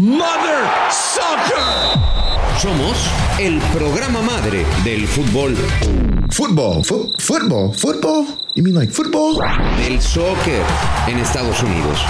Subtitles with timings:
[0.00, 2.00] Mother Soccer.
[2.58, 2.96] Somos
[3.38, 5.54] el programa madre del fútbol.
[6.30, 8.24] Fútbol, fútbol, fútbol.
[8.54, 9.36] You mean like football?
[9.76, 10.62] Del soccer
[11.06, 12.00] en Estados Unidos.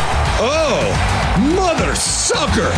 [0.41, 2.71] Oh, Mother Soccer.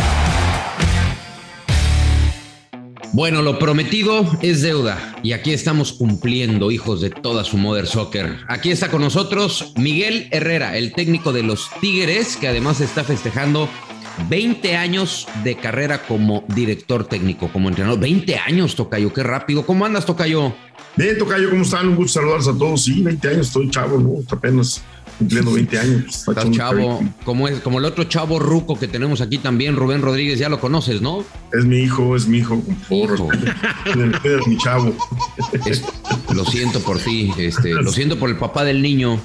[3.11, 8.39] Bueno, lo prometido es deuda y aquí estamos cumpliendo, hijos de toda su Mother Soccer.
[8.47, 13.69] Aquí está con nosotros Miguel Herrera, el técnico de los Tigres, que además está festejando
[14.29, 17.99] 20 años de carrera como director técnico, como entrenador.
[17.99, 19.65] 20 años, Tocayo, qué rápido.
[19.65, 20.53] ¿Cómo andas, Tocayo?
[20.95, 21.87] Bien, Tocayo, ¿cómo están?
[21.89, 22.83] Un gusto saludarlos a todos.
[22.83, 24.13] Sí, 20 años, estoy chavo, ¿no?
[24.35, 24.83] Apenas
[25.17, 26.03] cumpliendo 20 años.
[26.27, 30.01] Está Estás chavo, como, es, como el otro chavo ruco que tenemos aquí también, Rubén
[30.01, 31.23] Rodríguez, ya lo conoces, ¿no?
[31.51, 33.37] Es mi hijo, es mi hijo, por favor.
[34.47, 34.93] mi chavo.
[35.65, 35.83] Es-
[36.33, 39.19] lo siento por ti, este, lo siento por el papá del niño.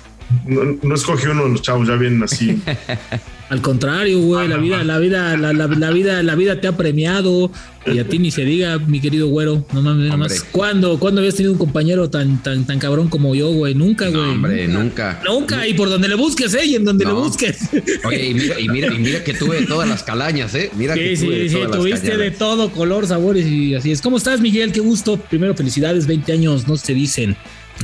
[0.47, 2.61] No, no escoge uno de los chavos, ya vienen así.
[3.49, 6.77] Al contrario, güey, la vida, la vida, la, la- la vida, la vida te ha
[6.77, 7.51] premiado
[7.87, 10.43] y a ti ni se diga, mi querido güero, no mames, nada más.
[10.53, 13.75] ¿Cuándo, ¿Cuándo habías tenido un compañero tan, tan, tan cabrón como yo, güey?
[13.75, 14.21] Nunca, güey.
[14.33, 15.23] Hombre, nunca.
[15.27, 16.67] Nunca, y por donde le busques, ¿eh?
[16.67, 17.13] Y en donde No.
[17.15, 17.71] le busques.
[18.05, 20.71] Oye, y mira, y mira, y mira que tuve todas las calañas, ¿eh?
[20.77, 24.03] Mira que Sí, tuve sí, sí, las tuviste de todo, color, sabores y así es.
[24.03, 24.73] ¿Cómo estás, Miguel?
[24.73, 25.17] Qué gusto.
[25.17, 27.35] Primero, felicidades, 20 años, no se dicen,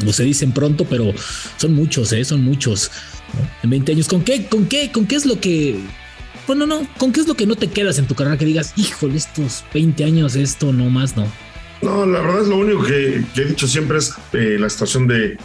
[0.07, 1.13] o se dicen pronto, pero
[1.57, 2.25] son muchos, ¿eh?
[2.25, 2.91] Son muchos.
[3.63, 5.79] En 20 años, ¿con qué, con qué, con qué es lo que...
[6.47, 8.75] Bueno, no, ¿con qué es lo que no te quedas en tu carrera que digas,
[8.77, 11.27] híjole, estos 20 años, esto no más, no?
[11.83, 15.07] No, la verdad es lo único que, que he dicho siempre es eh, la situación
[15.07, 15.37] de,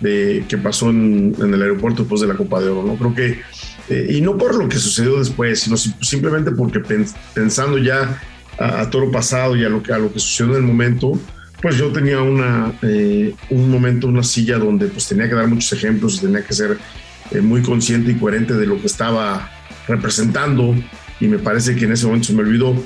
[0.00, 2.96] de que pasó en, en el aeropuerto después de la Copa de Oro, ¿no?
[2.96, 3.40] Creo que,
[3.88, 8.20] eh, y no por lo que sucedió después, sino sim- simplemente porque pens- pensando ya
[8.58, 10.66] a, a todo lo pasado y a lo, que, a lo que sucedió en el
[10.66, 11.18] momento,
[11.64, 15.72] pues yo tenía una, eh, un momento, una silla donde pues tenía que dar muchos
[15.72, 16.76] ejemplos y tenía que ser
[17.30, 19.50] eh, muy consciente y coherente de lo que estaba
[19.88, 20.74] representando
[21.20, 22.76] y me parece que en ese momento se me olvidó,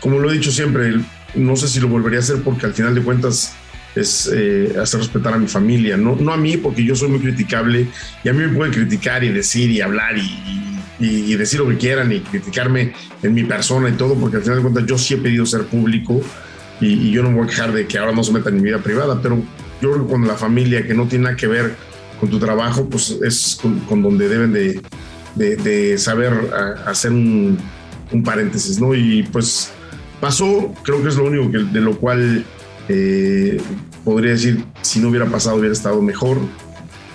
[0.00, 0.94] como lo he dicho siempre,
[1.36, 3.54] no sé si lo volvería a hacer porque al final de cuentas
[3.94, 7.20] es eh, hacer respetar a mi familia, no, no a mí porque yo soy muy
[7.20, 7.86] criticable
[8.24, 10.22] y a mí me pueden criticar y decir y hablar y,
[10.98, 14.42] y- y decir lo que quieran y criticarme en mi persona y todo porque al
[14.42, 16.20] final de cuentas yo sí he pedido ser público
[16.82, 18.56] y, y yo no me voy a quejar de que ahora no se meta en
[18.56, 19.36] mi vida privada, pero
[19.80, 21.74] yo creo que con la familia que no tiene nada que ver
[22.20, 24.80] con tu trabajo, pues es con, con donde deben de,
[25.34, 27.58] de- de saber a- hacer un,
[28.12, 28.94] un paréntesis, ¿no?
[28.94, 29.70] Y pues
[30.20, 32.44] pasó, creo que es lo único que, de lo cual
[32.88, 33.60] eh,
[34.04, 36.38] podría decir, si no hubiera pasado hubiera estado mejor,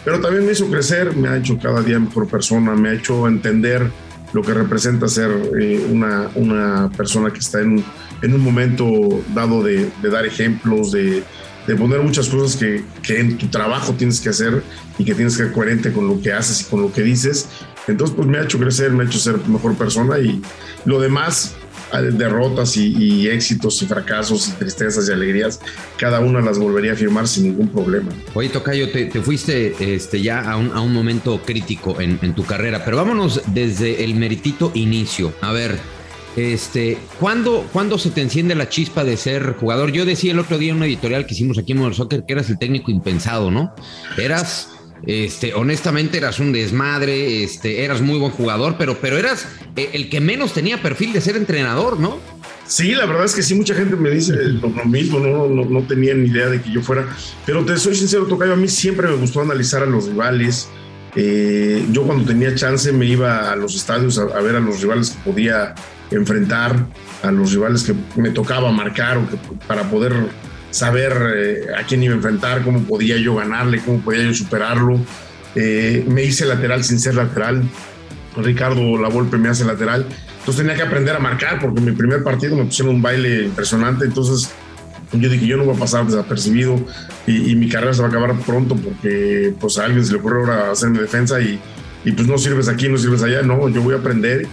[0.04, 3.28] pero también me hizo crecer, me ha hecho cada día mejor persona, me ha hecho
[3.28, 3.90] entender
[4.34, 5.30] lo que representa ser
[5.60, 7.84] eh, una, una persona que está en,
[8.22, 8.86] en un momento
[9.34, 11.24] dado de, de dar ejemplos, de,
[11.68, 14.64] de poner muchas cosas que, que en tu trabajo tienes que hacer
[14.98, 17.48] y que tienes que ser coherente con lo que haces y con lo que dices.
[17.88, 20.42] Entonces, pues me ha hecho crecer, me ha hecho ser mejor persona y
[20.86, 21.56] lo demás,
[21.94, 25.62] eh, derrotas y, y éxitos y fracasos y tristezas y alegrías,
[25.98, 28.10] cada una las volvería a firmar sin ningún problema.
[28.34, 32.36] Oye, Tocayo, te, te fuiste este, ya a un, a un momento crítico en, en
[32.36, 35.34] tu carrera, pero vámonos desde el meritito inicio.
[35.40, 35.80] A ver,
[36.38, 39.92] este, ¿cuándo, ¿cuándo se te enciende la chispa de ser jugador?
[39.92, 42.34] Yo decía el otro día en una editorial que hicimos aquí en Modern Soccer que
[42.34, 43.74] eras el técnico impensado, ¿no?
[44.18, 44.70] Eras,
[45.08, 50.12] este, honestamente, eras un desmadre, este, eras muy buen jugador, pero, pero eras eh, el
[50.12, 52.20] que menos tenía perfil de ser entrenador, ¿no?
[52.68, 55.82] Sí, la verdad es que sí, mucha gente me dice lo, mismo, no, no, no
[55.88, 57.08] tenía ni idea de que yo fuera,
[57.48, 60.70] pero te soy sincero, Tocayo, a mí siempre me gustó analizar a los rivales.
[61.16, 65.12] Eh, yo cuando tenía chance me iba a los estadios a ver a los rivales
[65.12, 65.74] que podía
[66.12, 66.86] enfrentar,
[67.24, 69.38] a los rivales que me tocaba marcar o que,
[69.68, 70.14] para poder
[70.72, 75.00] saber eh, a quién iba a enfrentar, cómo podía yo ganarle, cómo podía yo superarlo.
[75.56, 77.64] Eh, me hice lateral sin ser lateral.
[78.36, 80.06] Ricardo Lavolpe me hace lateral.
[80.40, 83.46] Entonces tenía que aprender a marcar porque en mi primer partido me pusieron un baile
[83.46, 84.06] impresionante.
[84.06, 84.52] Entonces
[85.12, 86.76] yo dije, yo no voy a pasar desapercibido
[87.26, 90.20] y, y mi carrera se va a acabar pronto porque pues a alguien se le
[90.20, 91.60] ocurre ahora hacerme defensa y,
[92.06, 93.42] y pues no sirves aquí, no sirves allá.
[93.42, 94.48] No, yo voy a aprender.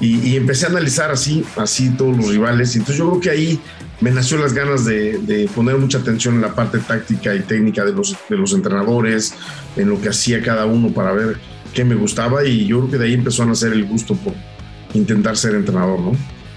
[0.00, 2.74] Y, y empecé a analizar así, así todos los rivales.
[2.74, 3.60] Entonces yo creo que ahí
[4.00, 7.84] me nació las ganas de, de poner mucha atención en la parte táctica y técnica
[7.84, 9.34] de los, de los entrenadores,
[9.76, 11.36] en lo que hacía cada uno para ver
[11.74, 14.32] qué me gustaba y yo creo que de ahí empezó a nacer el gusto por
[14.94, 16.12] intentar ser entrenador, ¿no?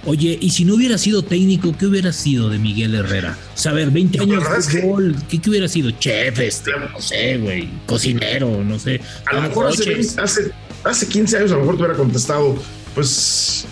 [0.06, 3.38] Oye, y si no hubiera sido técnico, ¿qué hubiera sido de Miguel Herrera?
[3.65, 5.91] O ver, 20 La años de que- fútbol, ¿qué, qué hubiera sido?
[5.91, 9.00] Chef, este, no sé, güey, cocinero, no sé.
[9.25, 10.15] A lo mejor hace, coches.
[10.15, 10.51] 20 hace,
[10.83, 12.56] hace 15 años a lo mejor te hubiera contestado,
[12.93, 13.65] pues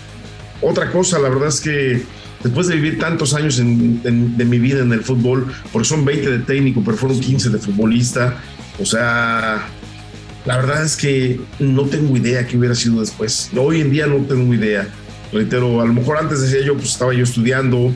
[0.60, 2.02] otra cosa, la verdad es que
[2.42, 6.38] después de vivir tantos años de mi vida en el fútbol, porque son 20 de
[6.40, 8.36] técnico, pero fueron 15 de futbolista,
[8.80, 9.68] o sea,
[10.44, 13.50] la verdad es que no tengo idea qué hubiera sido después.
[13.56, 14.88] Hoy en día no tengo idea.
[15.32, 17.92] Reitero, a lo mejor antes decía yo, pues estaba yo estudiando,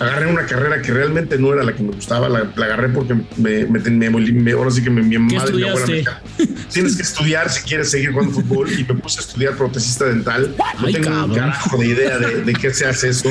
[0.00, 3.66] agarré una carrera que realmente no era la que me gustaba, la, agarré porque me,
[3.66, 7.62] me, me, ahora sí que mi, mi madre mi abuela me tienes que estudiar si
[7.62, 10.54] quieres seguir jugando fútbol y me puse a estudiar protecista dental.
[10.80, 13.30] No tengo un carajo de idea de, qué se hace eso,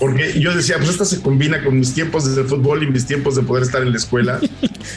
[0.00, 3.36] porque yo decía, pues esta se combina con mis tiempos de fútbol y mis tiempos
[3.36, 4.40] de poder estar en la escuela.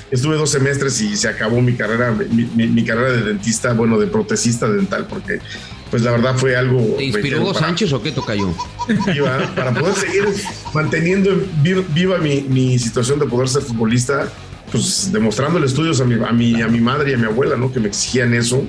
[0.09, 4.07] Estuve dos semestres y se acabó mi carrera, mi, mi carrera de dentista, bueno, de
[4.07, 5.39] protecista dental, porque
[5.91, 6.95] pues la verdad fue algo.
[6.97, 8.53] ¿Te inspiró Hugo Sánchez o qué tocayo?
[9.55, 10.25] para poder seguir
[10.73, 11.29] manteniendo
[11.61, 14.31] viva, mi, situación de poder ser futbolista,
[14.71, 17.71] pues demostrándole estudios a mi, a, mi, a mi madre y a mi abuela, ¿no?
[17.71, 18.63] Que me exigían eso.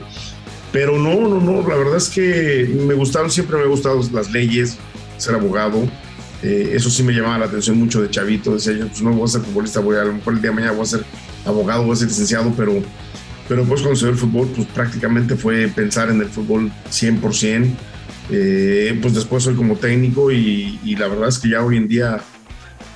[0.72, 4.32] Pero no, no, no, la verdad es que me gustaron, siempre me han gustado las
[4.32, 4.78] leyes,
[5.16, 5.86] ser abogado.
[6.42, 8.54] Eh, eso sí me llamaba la atención mucho de chavito.
[8.54, 10.50] Decía yo, pues no voy a ser futbolista, voy a, a lo mejor el día
[10.50, 11.04] de mañana voy a ser
[11.44, 12.82] abogado, voy a ser licenciado, pero
[13.48, 17.66] pero pues cuando se el fútbol, pues prácticamente fue pensar en el fútbol 100%.
[18.30, 21.88] Eh, pues después soy como técnico y, y, la verdad es que ya hoy en
[21.88, 22.20] día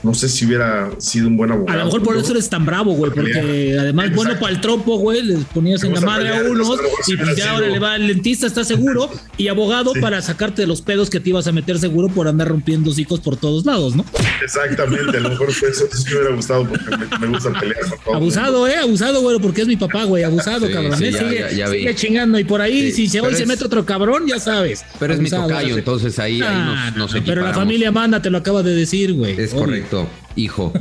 [0.07, 1.77] no sé si hubiera sido un buen abogado.
[1.77, 4.99] A lo mejor por eso eres tan bravo, güey, porque además, bueno, para el tropo,
[4.99, 8.07] güey, les ponías en la madre a unos y pues ya ahora le va el
[8.07, 11.81] dentista, está seguro, y abogado para sacarte de los pedos que te ibas a meter
[11.81, 14.05] seguro por andar rompiendo hocicos por todos lados, ¿no?
[14.41, 16.85] Exactamente, a lo mejor eso, eso sí me hubiera gustado porque
[17.19, 17.81] me, gusta pelear.
[18.15, 21.03] abusado, eh, abusado, güey, porque es mi papá, güey, abusado, cabrón.
[21.03, 21.13] ¿eh?
[21.13, 24.85] sigue, sigue chingando y por ahí, si se hoy se mete otro cabrón, ya sabes.
[25.01, 28.39] Pero es mi tocayo, entonces ahí, ahí nos, nos Pero la familia manda, te lo
[28.39, 29.41] acaba de decir, güey.
[29.41, 29.96] Es correcto
[30.37, 30.73] hijo.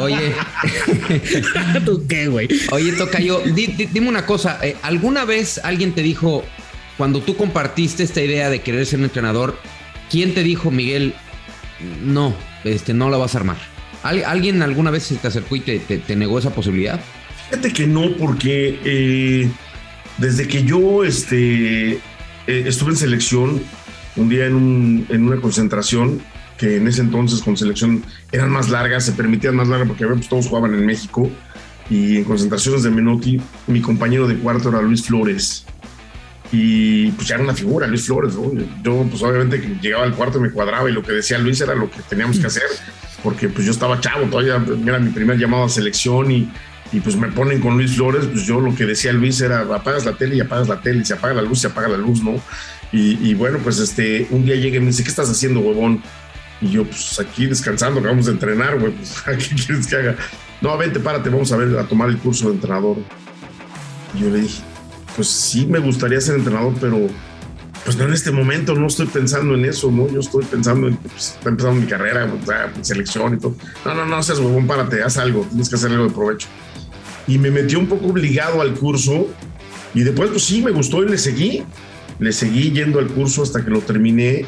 [0.00, 0.34] Oye.
[1.84, 2.48] ¿Tú qué, güey?
[2.72, 4.58] Oye, Tocayo, dime una cosa.
[4.62, 6.44] Eh, ¿Alguna vez alguien te dijo,
[6.96, 9.58] cuando tú compartiste esta idea de querer ser un entrenador,
[10.10, 11.14] quién te dijo, Miguel,
[12.02, 12.34] no,
[12.64, 13.56] este, no la vas a armar?
[14.02, 17.00] ¿Alguien alguna vez se te acercó y te, negó esa posibilidad?
[17.48, 19.50] Fíjate que no, porque eh,
[20.18, 22.00] desde que yo este, eh,
[22.46, 23.62] estuve en selección,
[24.16, 26.20] un día en, en una concentración,
[26.58, 30.28] que en ese entonces con selección eran más largas, se permitían más largas porque pues,
[30.28, 31.30] todos jugaban en México.
[31.90, 35.66] Y en concentraciones de Menotti, mi compañero de cuarto era Luis Flores.
[36.50, 38.34] Y pues ya era una figura, Luis Flores.
[38.82, 41.60] Yo, pues obviamente que llegaba al cuarto y me cuadraba y lo que decía Luis
[41.60, 42.62] era lo que teníamos que hacer,
[43.22, 46.50] porque pues yo estaba chavo, todavía era mi primer llamado a selección y,
[46.92, 50.04] y pues me ponen con Luis Flores, pues yo lo que decía Luis era apagas
[50.04, 52.22] la tele y apagas la tele, y se apaga la luz, se apaga la luz,
[52.22, 52.40] ¿no?
[52.92, 56.02] Y, y bueno, pues este, un día llegué y me dice, ¿qué estás haciendo, huevón?
[56.64, 60.16] Y yo, pues aquí descansando, acabamos de entrenar, güey, pues ¿qué quieres que haga?
[60.62, 62.96] No, vente, párate, vamos a ver, a tomar el curso de entrenador.
[64.14, 64.62] Y yo le dije,
[65.14, 67.06] pues sí me gustaría ser entrenador, pero
[67.84, 70.08] pues no en este momento, no estoy pensando en eso, ¿no?
[70.08, 73.56] Yo estoy pensando en, pues, está empezando mi carrera, pues, selección y todo.
[73.84, 76.48] No, no, no seas huevón, párate, haz algo, tienes que hacer algo de provecho.
[77.26, 79.28] Y me metió un poco obligado al curso
[79.92, 81.62] y después, pues sí, me gustó y le seguí.
[82.20, 84.46] Le seguí yendo al curso hasta que lo terminé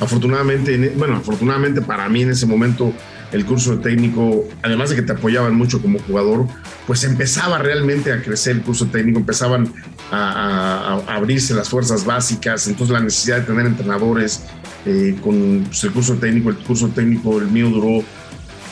[0.00, 2.92] Afortunadamente, e, bueno, afortunadamente para mí en ese momento
[3.32, 6.46] el curso de técnico, además de que te apoyaban mucho como jugador,
[6.86, 9.72] pues empezaba realmente a crecer el curso técnico, empezaban
[10.10, 14.44] a, abrirse las fuerzas básicas, entonces la necesidad de tener entrenadores
[14.86, 18.04] eh, con pues, el curso técnico, el curso técnico, el mío duró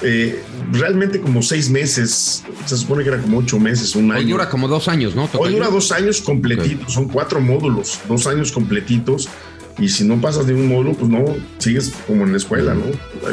[0.03, 0.43] eh,
[0.73, 4.21] realmente como seis meses, se supone que era como ocho meses, un año.
[4.21, 5.29] Hoy dura como dos años, ¿no?
[5.39, 9.29] Hoy dura dos años completitos, son cuatro módulos, dos años completitos
[9.79, 11.25] y si no pasas de un módulo, pues no,
[11.59, 12.85] sigues como en la escuela, ¿no?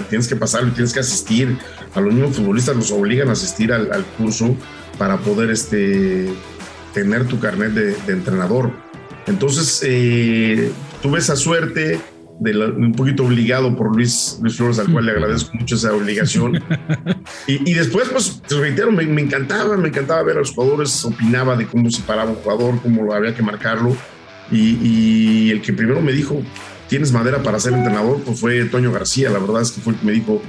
[0.09, 1.57] Tienes que pasarlo, tienes que asistir.
[1.93, 4.55] A los niños futbolistas los obligan a asistir al, curso
[4.97, 6.29] para poder este,
[6.93, 8.71] tener tu carnet de, entrenador.
[9.27, 10.71] Entonces, eh,
[11.01, 11.99] tuve esa suerte,
[12.39, 16.63] de un poquito obligado por Luis, Luis Flores, al cual le agradezco mucho esa obligación.
[17.47, 21.57] y, después, pues, te reitero, me, me, encantaba, me encantaba ver a los jugadores, opinaba
[21.57, 23.95] de cómo se paraba un jugador, cómo lo había que marcarlo.
[24.51, 26.41] Y, el que primero me dijo,
[26.87, 28.21] ¿tienes madera para ser entrenador?
[28.23, 30.41] Pues fue Toño García, la verdad es que fue el que me dijo,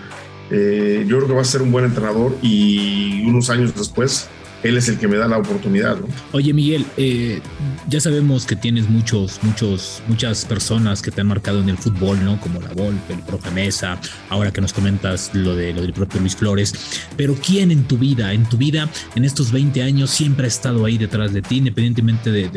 [0.50, 4.28] eh, yo creo que vas a ser un buen entrenador y unos años después
[4.62, 5.96] él es el que me da la oportunidad.
[6.32, 7.40] Oye, Miguel, eh,
[7.88, 12.22] ya sabemos que tienes muchos, muchos, muchas personas que te han marcado en el fútbol,
[12.24, 12.40] ¿no?
[12.40, 13.98] Como la Volpe, el profe Mesa,
[14.28, 16.74] ahora que nos comentas lo, de, lo del propio Luis Flores.
[17.16, 20.84] Pero ¿quién en tu vida, en tu vida, en estos 20 años, siempre ha estado
[20.84, 22.48] ahí detrás de ti, independientemente de,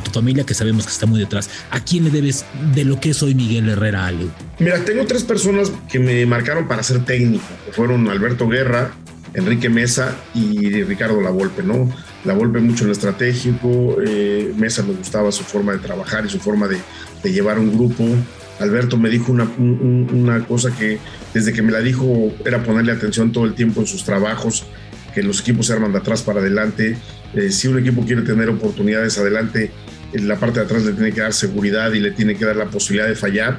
[0.00, 1.50] tu familia, que sabemos que está muy detrás?
[1.70, 4.28] ¿A quién le debes de lo que es hoy Miguel Herrera algo?
[4.58, 8.92] Mira, tengo tres personas que me marcaron para ser técnico, que fueron Alberto Guerra,
[9.34, 11.90] Enrique Mesa y Ricardo Lavolpe, ¿no?
[12.24, 16.38] Lavolpe mucho en lo estratégico, eh, Mesa me gustaba su forma de trabajar y su
[16.38, 16.78] forma de,
[17.30, 18.04] llevar un grupo.
[18.60, 20.98] Alberto me dijo una, una, cosa que
[21.32, 24.66] desde que me la dijo era ponerle atención todo el tiempo en sus trabajos,
[25.14, 26.96] que los equipos se arman de atrás para adelante.
[27.34, 29.70] Eh, si un equipo quiere tener oportunidades adelante,
[30.12, 32.56] en la parte de atrás le tiene que dar seguridad y le tiene que dar
[32.56, 33.58] la posibilidad de fallar.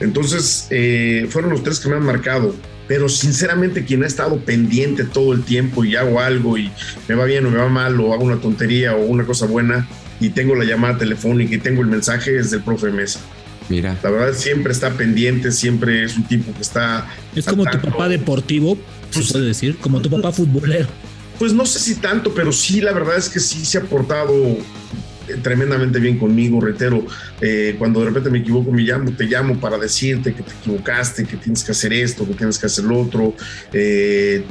[0.00, 2.54] Entonces, eh, fueron los tres que me han marcado.
[2.86, 6.70] Pero sinceramente, quien ha estado pendiente todo el tiempo y hago algo y
[7.08, 9.88] me va bien o me va mal o hago una tontería o una cosa buena
[10.20, 13.20] y tengo la llamada telefónica y tengo el mensaje es del profe Mesa.
[13.70, 13.96] Mira.
[14.02, 17.06] La verdad, siempre está pendiente, siempre es un tipo que está.
[17.34, 18.76] Es como tu papá deportivo,
[19.10, 20.86] se Pues- puede decir, como tu papá futbolero.
[21.38, 24.32] Pues no sé si tanto, pero sí, la verdad es que sí se ha portado
[25.42, 27.04] tremendamente bien conmigo, reitero,
[27.40, 31.24] eh, cuando de repente me equivoco, me llamo, te llamo para decirte que te equivocaste,
[31.24, 33.34] que tienes que hacer esto, que tienes que hacer lo otro,
[33.72, 34.44] eh,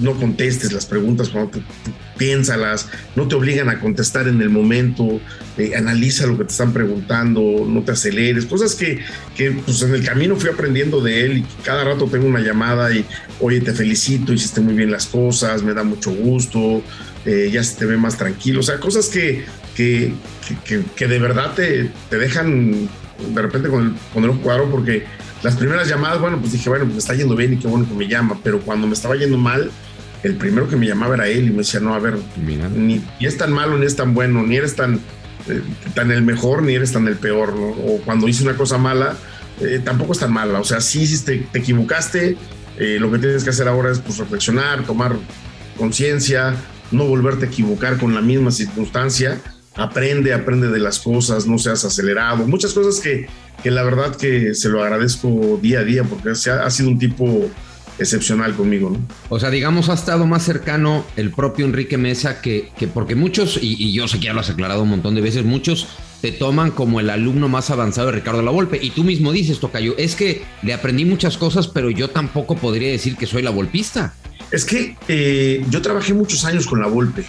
[0.00, 1.60] no contestes las preguntas cuando
[2.16, 5.20] piénsalas, no te obligan a contestar en el momento,
[5.56, 9.00] eh, analiza lo que te están preguntando, no te aceleres, cosas que,
[9.36, 12.92] que pues en el camino fui aprendiendo de él y cada rato tengo una llamada
[12.92, 13.04] y,
[13.40, 16.82] oye, te felicito, hiciste muy bien las cosas, me da mucho gusto,
[17.24, 19.44] eh, ya se te ve más tranquilo, o sea, cosas que,
[19.78, 20.12] que,
[20.48, 22.88] que, que- que de verdad te, te dejan
[23.34, 25.04] de repente con el, con el ojo cuadro porque
[25.44, 27.94] las primeras llamadas, bueno, pues dije, bueno, me está yendo bien y qué bueno que
[27.94, 29.70] me llama, pero cuando me estaba yendo mal,
[30.24, 32.68] el primero que me llamaba era él y me decía, no, a ver, Mira.
[32.68, 34.96] ni, ni es tan malo ni es tan bueno, ni eres tan,
[35.48, 35.62] eh,
[35.94, 37.68] tan el mejor ni eres tan el peor, ¿no?
[37.68, 39.16] O cuando hice una cosa mala,
[39.60, 42.36] eh, tampoco es tan mala, o sea, sí, sí te, te equivocaste,
[42.78, 45.14] eh, lo que tienes que hacer ahora es pues reflexionar, tomar
[45.76, 46.54] conciencia,
[46.90, 49.38] no volverte a equivocar con la misma circunstancia,
[49.78, 53.26] aprende, aprende de las cosas, no seas acelerado, muchas cosas que,
[53.62, 56.98] que la verdad que se lo agradezco día a día porque ha, ha sido un
[56.98, 57.48] tipo
[57.98, 59.00] excepcional conmigo, ¿no?
[59.28, 63.58] O sea, digamos, ha estado más cercano el propio Enrique Mesa que, que porque muchos,
[63.60, 65.88] y, y yo sé que ya lo has aclarado un montón de veces, muchos
[66.20, 68.78] te toman como el alumno más avanzado de Ricardo Lavolpe.
[68.82, 72.90] Y tú mismo dices, Tocayo, es que le aprendí muchas cosas, pero yo tampoco podría
[72.90, 74.14] decir que soy la volpista.
[74.50, 77.24] Es que eh, yo trabajé muchos años con la Volpe.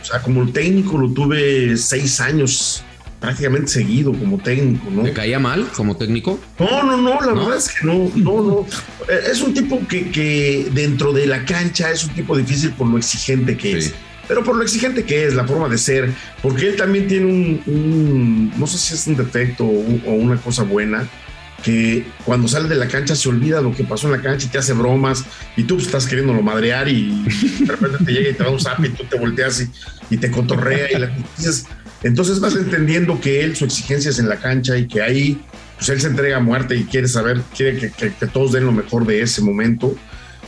[0.00, 2.82] O sea, como técnico lo tuve seis años
[3.20, 5.02] prácticamente seguido como técnico, ¿no?
[5.02, 6.38] ¿Me caía mal como técnico?
[6.58, 7.34] No, no, no, la ¿No?
[7.46, 8.66] verdad es que no, no, no.
[9.08, 12.86] Eh, Es un tipo que, que dentro de la cancha es un tipo difícil por
[12.88, 13.88] lo exigente que Sí.
[13.88, 13.94] es.
[14.28, 17.62] Pero por lo exigente que es, la forma de ser, porque él también tiene un,
[17.66, 21.08] un- no sé si es un defecto o una cosa buena,
[21.62, 24.50] que cuando sale de la cancha se olvida lo que pasó en la cancha y
[24.50, 25.24] te hace bromas
[25.56, 27.24] y tú pues, estás queriéndolo madrear y
[27.60, 30.18] de repente te llega y te da un zap y tú te volteas y, y
[30.18, 31.66] te cotorrea y la, dices,
[32.02, 35.40] entonces vas entendiendo que él su exigencia es en la cancha y que ahí
[35.76, 38.64] pues él se entrega a muerte y quiere saber, quiere que, que- que todos den
[38.64, 39.94] lo mejor de ese momento.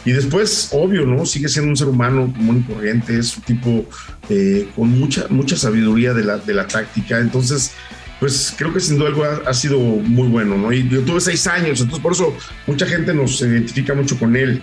[0.04, 1.26] Y después, obvio, ¿no?
[1.26, 3.84] Sigue siendo un ser humano común y corriente, es un tipo
[4.30, 7.18] eh, con mucha, mucha sabiduría de la, de la táctica.
[7.18, 7.72] Entonces,
[8.20, 10.72] pues creo que sin duda ha, sido muy bueno, ¿no?
[10.72, 14.62] Y yo tuve seis años, entonces por eso mucha gente nos identifica mucho con él.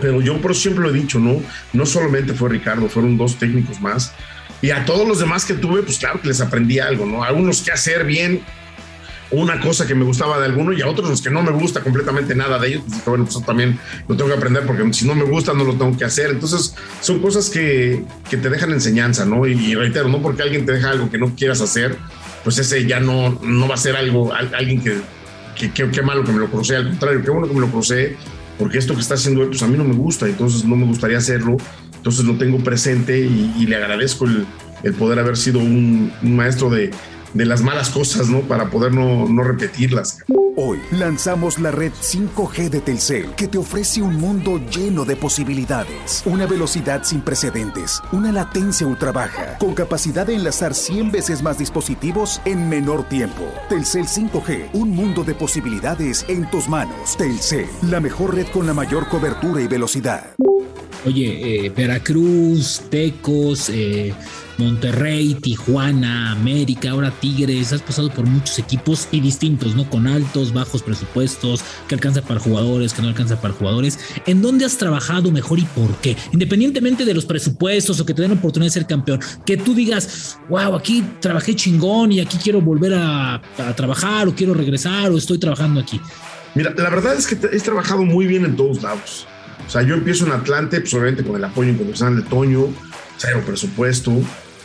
[0.00, 1.42] Pero yo por eso siempre lo he dicho, ¿no?
[1.72, 4.14] No solamente fue Ricardo, fueron dos técnicos más.
[4.60, 7.24] Y a todos los demás que tuve, pues claro que les aprendí algo, ¿no?
[7.24, 8.42] A unos que hacer bien,
[9.32, 11.80] una cosa que me gustaba de alguno y a otros los que no me gusta
[11.80, 15.14] completamente nada de ellos, pues bueno, pues también lo tengo que aprender porque si no
[15.14, 16.30] me gusta no lo tengo que hacer.
[16.30, 19.46] Entonces son cosas que, que te dejan enseñanza, ¿no?
[19.46, 21.96] Y, reitero, no porque alguien te deja algo que no quieras hacer,
[22.44, 24.98] pues ese ya no, no va a ser algo, al- alguien que,
[25.72, 28.16] que, qué malo que me lo crucé, al contrario, qué bueno que me lo crucé,
[28.58, 30.84] porque esto que está haciendo él, pues a mí no me gusta, entonces no me
[30.84, 31.56] gustaría hacerlo,
[31.96, 34.44] entonces lo tengo presente y, le agradezco el,
[34.82, 36.90] el poder haber sido un maestro de,
[37.34, 38.40] de las malas cosas, ¿no?
[38.40, 40.18] Para poder no, no repetirlas.
[40.54, 46.22] Hoy lanzamos la red 5G de Telcel que te ofrece un mundo lleno de posibilidades.
[46.26, 51.56] Una velocidad sin precedentes, una latencia ultra baja, con capacidad de enlazar 100 veces más
[51.56, 53.50] dispositivos en menor tiempo.
[53.70, 57.16] Telcel 5G, un mundo de posibilidades en tus manos.
[57.16, 60.34] Telcel, la mejor red con la mayor cobertura y velocidad.
[61.06, 64.14] Oye, eh, Veracruz, Tecos, eh,
[64.58, 69.88] Monterrey, Tijuana, América, ahora Tigres, has pasado por muchos equipos y distintos, ¿no?
[69.88, 73.98] Con altos, bajos presupuestos, que alcanza para jugadores, que no alcanza para jugadores.
[74.26, 76.16] ¿En dónde has trabajado mejor y por qué?
[76.32, 80.38] Independientemente de los presupuestos o que te den oportunidad de ser campeón, que tú digas,
[80.48, 83.40] wow, aquí trabajé chingón y aquí quiero volver a,
[83.76, 86.00] trabajar o quiero regresar o estoy trabajando aquí.
[86.54, 89.26] Mira, la verdad es que he trabajado muy bien en todos lados.
[89.66, 92.68] O sea, yo empiezo en Atlante, pues obviamente con el apoyo incondicional de Toño,
[93.22, 94.12] cero presupuesto,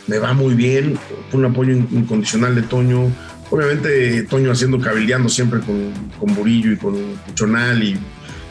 [0.06, 0.98] me va muy bien,
[1.32, 3.10] un apoyo in- incondicional de Toño.
[3.50, 6.94] Obviamente Toño haciendo cabildeando siempre con, con Burillo y con
[7.26, 7.98] Puchonal y,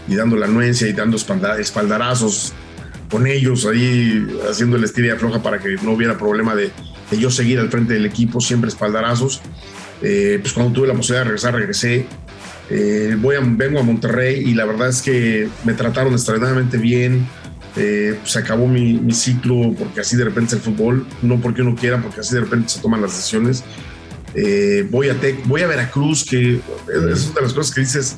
[0.07, 2.53] y dando la anuencia y dando espalda- espaldarazos
[3.11, 6.71] con ellos ahí haciendo el estira y afloja para que no hubiera problema de,
[7.11, 9.41] de yo seguir al frente del equipo, siempre espaldarazos.
[10.01, 12.05] Eh, pues cuando tuve la posibilidad de regresar, regresé.
[12.69, 17.25] Eh, voy a, vengo a Monterrey y la verdad es que me trataron extraordinariamente bien.
[17.77, 21.61] Eh, se acabó mi, mi ciclo porque así de repente es el fútbol, no porque
[21.61, 23.63] uno quiera, porque así de repente se toman las decisiones.
[24.33, 25.15] eh, voy, a
[25.45, 28.17] voy a Veracruz, que es una de las cosas que dices.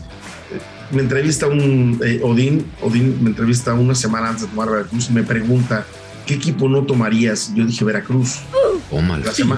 [0.51, 5.13] Eh, me entrevista un Odín, Odín me entrevista una semana antes de tomar Veracruz y
[5.13, 5.85] me pregunta,
[6.25, 7.51] ¿qué equipo no tomarías?
[7.53, 8.39] Yo dije Veracruz.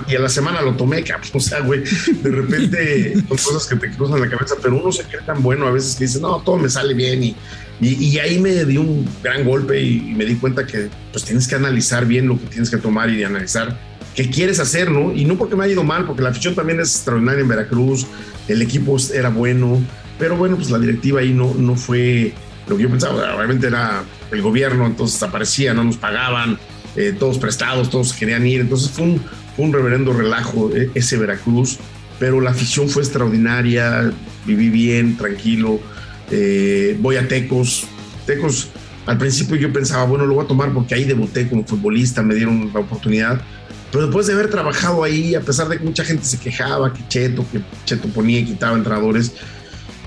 [0.07, 1.03] y a la semana lo tomé,
[1.33, 5.03] O sea, güey, de repente son cosas que te cruzan la cabeza, pero uno se
[5.03, 7.23] cree tan bueno a veces que dice, no, todo me sale bien.
[7.23, 7.35] Y,
[7.81, 11.55] y, ahí me dio un gran golpe y, me di cuenta que pues tienes que
[11.55, 13.75] analizar bien lo que tienes que tomar y analizar
[14.15, 15.13] qué quieres hacer, ¿no?
[15.13, 18.05] Y no porque me haya ido mal, porque la afición también es extraordinaria en Veracruz,
[18.47, 19.81] el equipo era bueno,
[20.19, 22.33] pero bueno, pues la directiva ahí no, no fue
[22.67, 26.59] lo que yo pensaba, realmente era el gobierno, entonces aparecía, no nos pagaban,
[26.95, 29.21] eh, todos prestados, todos querían ir, entonces fue un,
[29.55, 31.79] fue un reverendo relajo eh, ese Veracruz,
[32.19, 34.11] pero la afición fue extraordinaria,
[34.45, 35.79] viví bien, tranquilo,
[36.31, 37.85] eh, voy a Tecos,
[38.25, 38.69] Tecos,
[39.05, 42.35] al principio yo pensaba, bueno, lo voy a tomar porque ahí debuté como futbolista, me
[42.35, 43.41] dieron la oportunidad,
[43.91, 47.05] pero después de haber trabajado ahí, a pesar de que mucha gente se quejaba, que
[47.09, 49.33] Cheto, que Cheto ponía y quitaba entrenadores,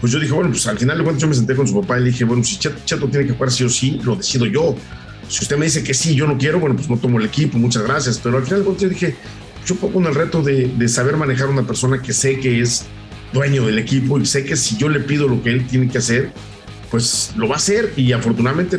[0.01, 1.99] pues yo dije, bueno, pues al final de cuentas yo me senté con su papá
[1.99, 4.75] y le dije, bueno, si Cheto, tiene que jugar sí o sí, lo decido yo.
[5.29, 7.59] Si usted me dice que sí, yo no quiero, bueno, pues no tomo el equipo,
[7.59, 8.21] muchas gracias.
[8.23, 9.17] Pero al final de cuentas yo dije,
[9.67, 12.61] yo pongo en el reto de, de saber manejar a una persona que sé que
[12.61, 12.85] es
[13.35, 15.99] dueño del equipo y sé que si yo le pido lo que él tiene que
[15.99, 16.33] hacer,
[16.91, 17.93] pues lo va a hacer.
[17.97, 18.79] Y afortunadamente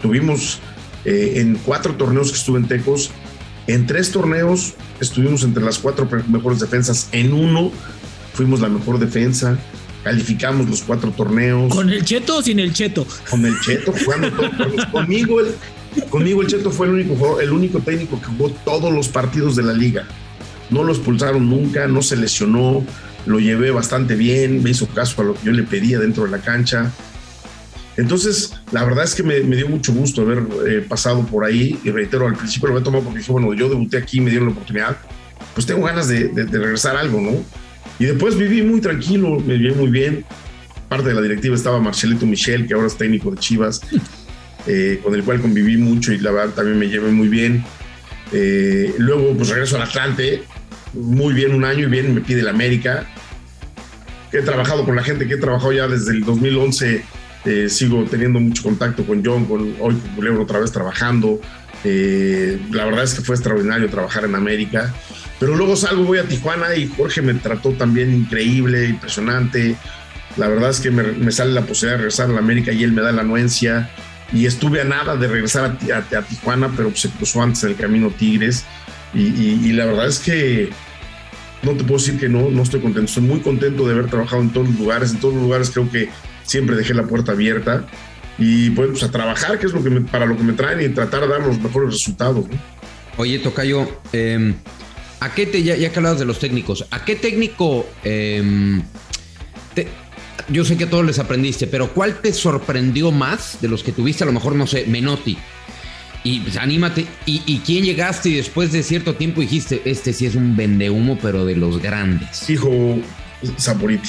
[0.00, 0.60] tuvimos
[1.04, 3.10] eh, en cuatro torneos que estuve en Tecos,
[3.66, 7.08] en tres torneos estuvimos entre las cuatro mejores defensas.
[7.12, 7.72] En uno
[8.34, 9.58] fuimos la mejor defensa.
[10.02, 11.72] Calificamos los cuatro torneos.
[11.72, 13.06] ¿Con el Cheto o sin el Cheto?
[13.30, 14.84] Con el Cheto, jugando todos.
[14.92, 15.54] conmigo, el,
[16.10, 19.62] conmigo el Cheto fue el único, el único técnico que jugó todos los partidos de
[19.62, 20.06] la liga.
[20.68, 22.84] No los pulsaron nunca, no se lesionó,
[23.26, 26.30] lo llevé bastante bien, me hizo caso a lo que yo le pedía dentro de
[26.30, 26.90] la cancha.
[27.96, 31.90] Entonces, la verdad es que me, dio mucho gusto haber eh, pasado por ahí y
[31.90, 34.52] reitero, al principio lo había tomado porque dije, bueno, yo debuté aquí, me dieron la
[34.52, 34.96] oportunidad,
[35.54, 37.44] pues tengo ganas de, regresar a algo, ¿no?
[37.98, 40.24] Y después viví muy tranquilo, me viví muy bien.
[40.88, 43.80] Parte de la directiva estaba Marcelito Michel, que ahora es técnico de Chivas,
[44.66, 47.64] eh, con el cual conviví mucho y la verdad también me llevé muy bien.
[48.32, 50.42] Eh, luego, pues regreso al Atlante,
[50.94, 53.06] muy bien un año y bien me pide el América.
[54.34, 57.04] He trabajado con la gente que he trabajado ya desde el 2011.
[57.44, 61.40] Eh, sigo teniendo mucho contacto con John, con, hoy Culebro otra vez trabajando.
[61.84, 64.92] Eh, la verdad es que fue extraordinario trabajar en América.
[65.38, 69.76] Pero luego salgo, voy a Tijuana y Jorge me trató también increíble, impresionante.
[70.36, 72.90] La verdad es que me, sale la posibilidad de regresar a la América y él
[72.90, 73.88] me da la anuencia.
[74.32, 78.64] Y estuve a nada de regresar a, Tijuana, pero se cruzó antes el camino Tigres.
[79.14, 80.72] y, la verdad es que
[81.64, 83.08] no te puedo decir que no, no estoy contento.
[83.08, 85.12] Estoy muy contento de haber trabajado en todos los lugares.
[85.12, 86.08] En todos los lugares creo que
[86.44, 87.86] siempre dejé la puerta abierta.
[88.38, 90.88] Y pues, pues a trabajar, que es lo que para lo que me traen y
[90.94, 92.46] tratar de dar los mejores resultados.
[93.16, 94.54] Oye, Tocayo, em,
[95.20, 98.82] ¿a qué te, ya, que hablabas de los técnicos, ¿a qué técnico em,
[100.48, 103.92] yo sé que a todos les aprendiste, pero ¿cuál te sorprendió más de los que
[103.92, 104.24] tuviste?
[104.24, 105.38] A lo mejor, no sé, Menotti,
[106.24, 107.06] y pues, anímate.
[107.26, 111.44] ¿Y, quién llegaste y después de cierto tiempo dijiste, este sí es un vendehumo, pero
[111.44, 112.48] de los grandes?
[112.48, 112.98] Hijo
[113.56, 114.08] Saporiti.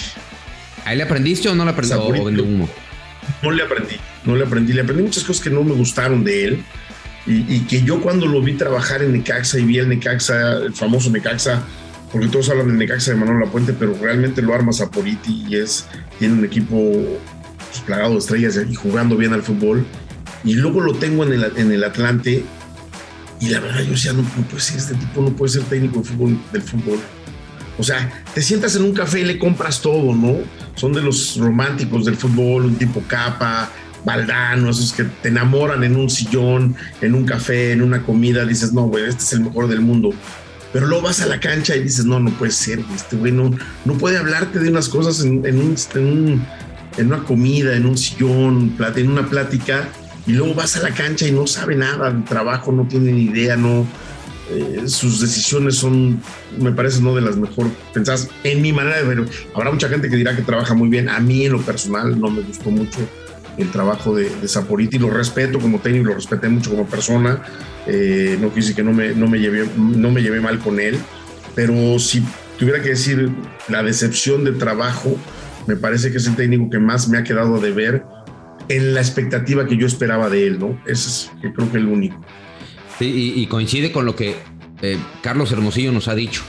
[0.86, 2.02] ¿Ahí le aprendiste o no le aprendiste?
[2.02, 2.70] O vendehumo.
[3.44, 4.72] No le aprendí, no le aprendí.
[4.72, 6.64] Le aprendí muchas cosas que no me gustaron de él.
[7.28, 11.10] Y, que yo cuando lo vi trabajar en Necaxa y vi el Necaxa, el famoso
[11.10, 11.64] Necaxa,
[12.12, 15.88] porque todos hablan del Necaxa de Manuel Puente, pero realmente lo arma Saporiti y es,
[16.20, 19.88] tiene un equipo pues, plagado de estrellas y jugando bien al fútbol
[20.46, 22.46] y luego lo tengo en el, en el Atlante
[23.42, 26.06] y la verdad yo decía, no, puede ser, este tipo no puede ser técnico de
[26.06, 27.00] fútbol, del fútbol.
[27.78, 30.38] O sea, te sientas en un café y le compras todo, ¿no?
[30.76, 33.70] Son de los románticos del fútbol, un tipo capa,
[34.06, 38.72] Valdano, esos que te enamoran en un sillón, en un café, en una comida, dices,
[38.72, 40.14] no, güey, este es el mejor del mundo.
[40.72, 43.52] Pero luego vas a la cancha y dices, no, no puede ser, este güey no,
[44.00, 46.46] puede hablarte de unas cosas en, en, un, en,
[46.98, 49.90] en una comida, en un sillón, en una plática
[50.28, 53.24] y luego vas a la cancha y no sabe nada del trabajo, no tiene ni
[53.26, 53.86] idea, no.
[54.52, 56.22] Eh, sus decisiones son,
[56.60, 59.26] me parece, no de las mejor pensadas en mi manera de ver.
[59.54, 61.10] Habrá mucha gente que dirá que trabaja muy bien.
[61.10, 63.00] A mí, en lo personal, no me gustó mucho
[63.58, 65.00] el trabajo de, de Saporiti.
[65.00, 67.42] Lo respeto como técnico, lo respeté mucho como persona.
[67.88, 70.98] Eh, no quise que no me, no, me llevé, no me llevé mal con él.
[71.56, 72.24] Pero si
[72.60, 73.32] tuviera que decir
[73.68, 75.16] la decepción de trabajo,
[75.68, 78.04] me parece que es el técnico que más me ha quedado de ver
[78.70, 80.80] en la expectativa que yo esperaba de él, ¿no?
[80.86, 82.20] Ese es, yo creo que el único.
[83.00, 84.36] Sí, y, coincide con lo que
[84.82, 86.44] eh, Carlos Hermosillo nos ha dicho.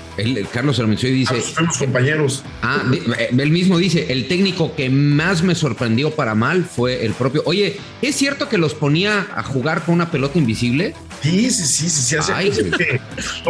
[0.52, 1.35] Carlos Hermosillo dice.
[1.38, 2.44] Ah, somos compañeros.
[2.62, 7.12] Ah, eh, él mismo dice: el técnico que más me sorprendió para mal fue el
[7.14, 7.42] propio.
[7.46, 10.94] Oye, ¿es cierto que los ponía a jugar con una pelota invisible?
[11.22, 12.16] Sí, sí, sí, sí, sí.
[12.16, 12.38] Hacía
[12.76, 13.00] que,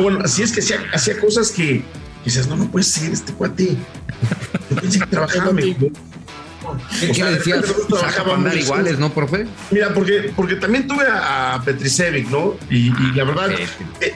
[0.00, 1.82] bueno, así es que hacía, hacía cosas que,
[2.24, 3.76] dices, no, no puede ser este cuate.
[4.70, 5.90] Yo pensé que trabajaba mejor.
[7.00, 7.64] ¿Qué, qué decías?
[8.34, 9.46] andar iguales, ¿no, profe?
[9.70, 12.54] Mira, porque, porque también tuve a, a Petricevic, ¿no?
[12.70, 13.50] Y, y la verdad,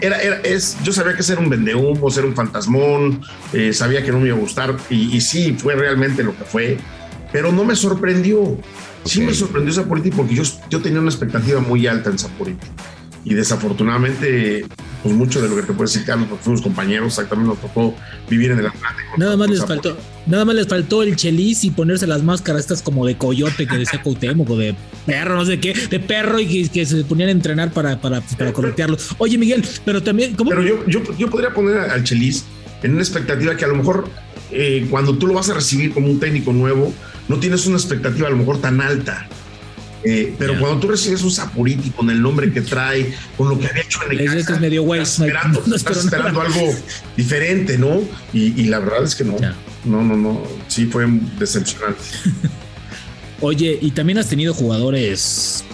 [0.00, 4.12] era, era, es, yo sabía que ser un vendehumo, ser un fantasmón, eh, sabía que
[4.12, 6.78] no me iba a gustar, y, y, sí, fue realmente lo que fue,
[7.32, 8.40] pero no me sorprendió.
[8.40, 8.62] Okay.
[9.04, 12.66] Sí me sorprendió Saporiti porque yo, yo tenía una expectativa muy alta en Saporiti.
[13.24, 14.66] Y desafortunadamente,
[15.02, 17.94] pues mucho de lo que te puedo decir, Carlos, porque fuimos compañeros, exactamente nos tocó
[18.28, 19.10] vivir en el Atlántico.
[19.18, 19.96] Nada más les faltó,
[20.30, 23.76] nada más les faltó el chelis y ponerse las máscaras estas como de coyote que
[23.76, 27.28] decía Cuauhtémoc o de perro, no sé qué, de perro y que, que se ponían
[27.28, 28.96] a entrenar para, para, para corretearlo.
[29.18, 30.50] Oye, Miguel, pero también, ¿cómo?
[30.50, 32.44] Pero yo, yo, yo podría poner al chelis
[32.82, 34.08] en una expectativa que a lo mejor
[34.52, 36.92] eh, cuando tú lo vas a recibir como un técnico nuevo,
[37.28, 39.28] no tienes una expectativa a lo mejor tan alta.
[40.02, 40.60] Eh, pero yeah.
[40.60, 44.00] cuando tú recibes un Sapuriti con el nombre que trae, con lo que había hecho
[44.06, 46.74] en el casa, es medio güey, estás esperando, no, estás esperando algo
[47.18, 48.00] diferente, ¿no?
[48.32, 49.36] Y, y, la verdad es que no.
[49.36, 49.54] Yeah.
[49.84, 50.42] No, no, no.
[50.68, 51.06] Sí fue
[51.38, 52.02] decepcionante.
[53.40, 55.64] Oye, y también has tenido jugadores,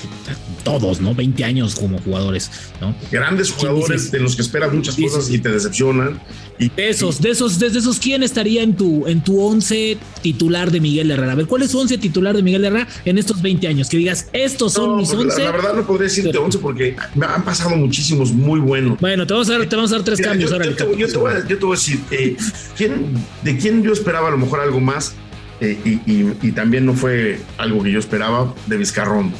[0.67, 1.15] todos, ¿no?
[1.15, 2.51] 20 años como jugadores,
[2.81, 2.93] ¿no?
[3.13, 6.21] Grandes jugadores de los que esperas muchas cosas y te decepcionan.
[6.59, 10.73] Y, de esos, de esos, de esos, ¿quién estaría en tu, en tu once titular
[10.73, 11.33] de Miguel Herrera?
[11.33, 13.89] A ver, ¿cuál es su once titular de Miguel Herrera en estos 20 años?
[13.89, 15.39] Que digas, estos son no, mis once.
[15.39, 18.99] La, la, verdad no podría decirte Pero, once porque han pasado muchísimos muy buenos.
[18.99, 20.51] Bueno, te vamos a dar, te vamos a dar tres Mira, cambios.
[20.51, 22.37] Yo, ahora yo, te, yo, te voy a, yo te voy a decir, eh,
[22.77, 25.15] ¿quién, ¿de quién yo esperaba a lo mejor algo más?
[25.61, 29.37] Eh, y, y, y, también no fue algo que yo esperaba de Vizcarrondo.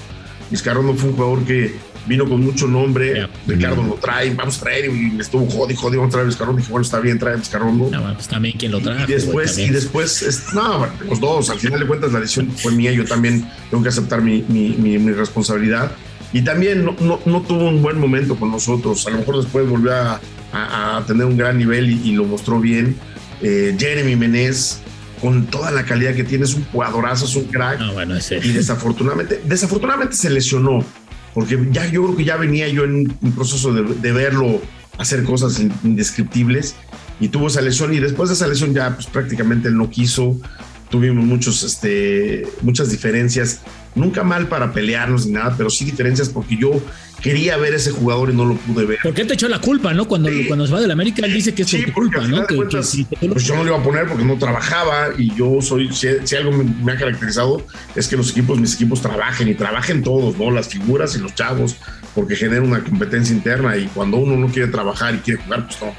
[0.51, 1.75] Vizcarrondo fue un jugador que
[2.07, 3.15] vino con mucho nombre.
[3.15, 3.31] Yeah.
[3.47, 4.87] Ricardo lo trae, vamos a traer.
[4.87, 6.59] Y me estuvo jodi, jodi, vamos a traer a Vizcarrondo.
[6.59, 7.91] Dije, bueno, está bien, trae a Vizcarrondo.
[7.91, 9.05] No, pues también quien lo trae.
[9.05, 12.73] Y después, y después, es, no, los dos, al final de cuentas, la decisión fue
[12.73, 12.93] mía.
[12.93, 15.93] Yo también tengo que aceptar mi, mi, mi, mi responsabilidad.
[16.33, 19.07] Y también no, no, no, tuvo un buen momento con nosotros.
[19.07, 20.21] A lo mejor después volvió a,
[20.53, 22.97] a, a tener un gran nivel y, y lo mostró bien.
[23.43, 24.81] Eh, Jeremy Menez,
[25.21, 27.81] con toda la calidad que tiene, es un jugadorazo, es un crack.
[27.81, 28.39] No, bueno, ese.
[28.39, 30.85] Y desafortunadamente, desafortunadamente se lesionó,
[31.35, 34.61] porque ya yo creo que ya venía yo en un proceso de, de verlo
[34.99, 36.75] hacer cosas indescriptibles
[37.21, 40.39] y tuvo esa lesión y después de esa lesión ya pues prácticamente él no quiso,
[40.91, 43.61] tuvimos muchos, este, muchas diferencias,
[43.97, 46.81] nunca mal para pelearnos ni nada, pero sí diferencias porque yo
[47.21, 48.99] quería ver ese jugador y no lo pude ver.
[49.03, 50.07] Porque él te echó la culpa, ¿no?
[50.07, 50.45] Cuando, sí.
[50.47, 52.47] cuando se va de la América, él dice que es sí, por tu culpa, ¿no?
[52.47, 55.35] Que, cuentas, que, que, pues yo no le iba a poner porque no trabajaba y
[55.35, 59.01] yo soy, si, si algo me, me, ha caracterizado es que los equipos, mis equipos
[59.01, 60.51] trabajen y trabajen todos, ¿no?
[60.51, 61.77] Las figuras y los chavos,
[62.15, 65.81] porque genera una competencia interna y cuando uno no quiere trabajar y quiere jugar, pues
[65.81, 65.95] no,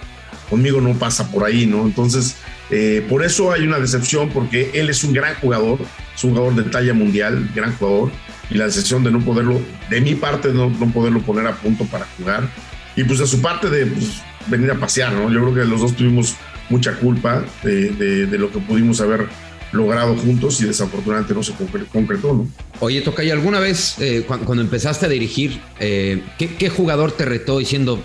[0.50, 1.82] conmigo no pasa por ahí, ¿no?
[1.82, 2.36] Entonces,
[2.70, 5.80] eh, por eso hay una decepción porque él es un gran jugador,
[6.16, 8.12] es un jugador de talla mundial, gran jugador
[8.50, 12.06] y la decepción de no poderlo, de mi parte, no, poderlo poner a punto para
[12.18, 12.48] jugar.
[12.96, 15.32] Y pues de su parte de pues, venir a pasear, ¿no?
[15.32, 16.36] Yo creo que los dos tuvimos
[16.70, 19.28] mucha culpa de, de, de lo que pudimos haber
[19.72, 21.54] logrado juntos y desafortunadamente no se
[21.92, 22.48] concretó, ¿no?
[22.80, 27.12] Oye, Toca, ¿y alguna vez eh, cuando, cuando, empezaste a dirigir, eh, ¿qué, ¿qué, jugador
[27.12, 28.02] te retó diciendo,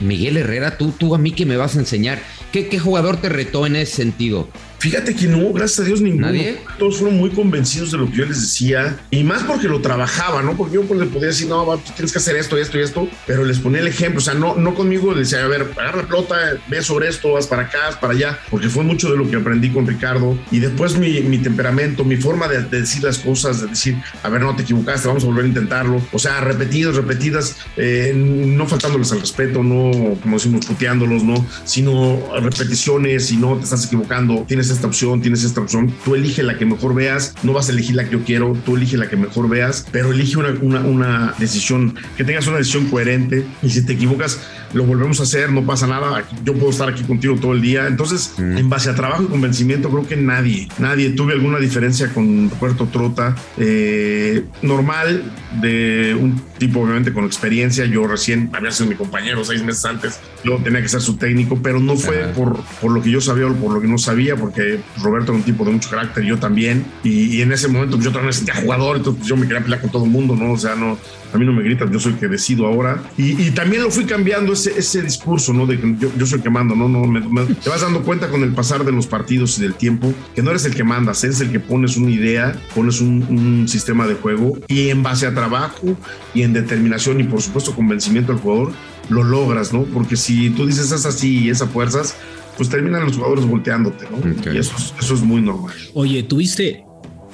[0.00, 2.22] Miguel Herrera, tú, tú a mí que me vas a enseñar?
[2.52, 4.48] ¿Qué, ¿Qué, jugador te retó en ese sentido?
[4.78, 6.26] Fíjate que no, gracias a Dios ninguno.
[6.26, 6.58] ¿Nadie?
[6.78, 10.42] Todos fueron muy convencidos de lo que yo les decía y más porque lo trabajaba,
[10.42, 10.56] ¿no?
[10.56, 13.08] Porque yo pues, le podía decir, no, va, tienes que hacer esto, esto y esto,
[13.26, 16.02] pero les ponía el ejemplo, o sea, no, no conmigo, les decía, a ver, agarra
[16.02, 16.36] la pelota,
[16.68, 19.36] ve sobre esto, vas para acá, vas para allá, porque fue mucho de lo que
[19.36, 23.62] aprendí con Ricardo y después mi, mi temperamento, mi forma de, de, decir las cosas,
[23.62, 26.96] de decir, a ver, no te equivocaste, vamos a volver a intentarlo, o sea, repetidas,
[26.96, 33.56] repetidas, eh, no faltándoles al respeto, no, como decimos, puteándolos, no, sino repeticiones, si no
[33.56, 37.34] te estás equivocando, tienes esta opción, tienes esta opción, tú elige la que mejor veas,
[37.42, 40.12] no vas a elegir la que yo quiero, tú elige la que mejor veas, pero
[40.12, 44.40] elige una, una, una decisión, que tengas una decisión coherente y si te equivocas,
[44.72, 47.86] lo volvemos a hacer, no pasa nada, yo puedo estar aquí contigo todo el día,
[47.86, 48.58] entonces, mm.
[48.58, 52.86] en base a trabajo y convencimiento, creo que nadie, nadie, tuve alguna diferencia con Puerto
[52.86, 59.44] Trota, eh, normal, de un tipo obviamente con experiencia, yo recién había sido mi compañero
[59.44, 63.02] seis meses antes, yo tenía que ser su técnico, pero no fue por, por lo
[63.02, 65.72] que yo sabía o por lo que no sabía, porque Roberto era un tipo de
[65.72, 69.20] mucho carácter, yo también, y, y en ese momento pues, yo también sentía jugador, entonces
[69.20, 70.52] pues, yo me quería pelear con todo el mundo, ¿no?
[70.52, 70.98] O sea, no,
[71.32, 73.02] a mí no me gritan, yo soy el que decido ahora.
[73.16, 75.66] Y, y también lo fui cambiando ese, ese discurso, ¿no?
[75.66, 76.88] De que yo, yo, soy el que mando, ¿no?
[76.88, 79.74] no me, me, te vas dando cuenta con el pasar de los partidos y del
[79.74, 83.24] tiempo que no eres el que mandas, eres el que pones una idea, pones un,
[83.28, 85.96] un sistema de juego y en base a trabajo
[86.34, 88.72] y en determinación y por supuesto convencimiento del jugador,
[89.08, 89.84] lo logras, ¿no?
[89.84, 92.16] Porque si tú dices es así y esa fuerzas,
[92.56, 94.18] pues terminan los jugadores volteándote, ¿no?
[94.38, 94.56] Okay.
[94.56, 95.74] Y eso, eso es muy normal.
[95.94, 96.84] Oye, tuviste,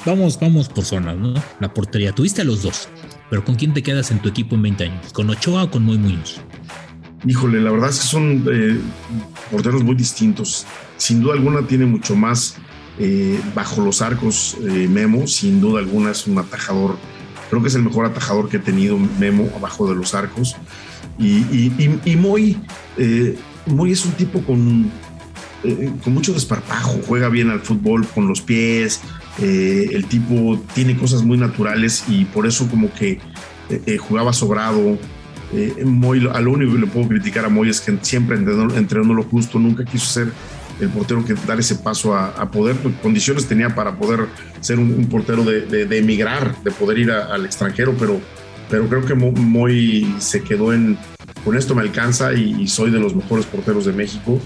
[0.04, 1.34] vamos, vamos por zonas, ¿no?
[1.60, 2.88] La portería, tuviste a los dos.
[3.30, 5.12] Pero ¿con quién te quedas en tu equipo en 20 años?
[5.12, 6.40] ¿Con Ochoa o con Moy Muñoz?
[7.26, 8.78] Híjole, la verdad es que son eh,
[9.50, 10.66] porteros muy distintos.
[10.96, 12.56] Sin duda alguna tiene mucho más
[12.98, 16.96] eh, bajo los arcos eh, Memo, sin duda alguna es un atajador.
[17.50, 20.56] Creo que es el mejor atajador que he tenido Memo abajo de los arcos.
[21.18, 22.58] Y, y, y, Moy,
[23.66, 24.90] Moy es un tipo con,
[26.02, 29.02] con mucho desparpajo, juega bien al fútbol con los pies,
[29.38, 33.20] el tipo tiene cosas muy naturales y por eso como que
[33.98, 34.98] jugaba sobrado,
[35.52, 39.14] eh, Moy, a lo único que le puedo criticar a Moy es que siempre entrenó,
[39.14, 40.32] lo justo, nunca quiso ser
[40.80, 44.26] el portero que dar ese paso a, poder, pues, condiciones tenía para poder
[44.60, 48.20] ser un, portero de, emigrar, de poder ir al extranjero, pero,
[48.70, 50.96] pero creo que Moy se quedó en,
[51.44, 54.40] con esto me alcanza y, soy de los mejores porteros de México.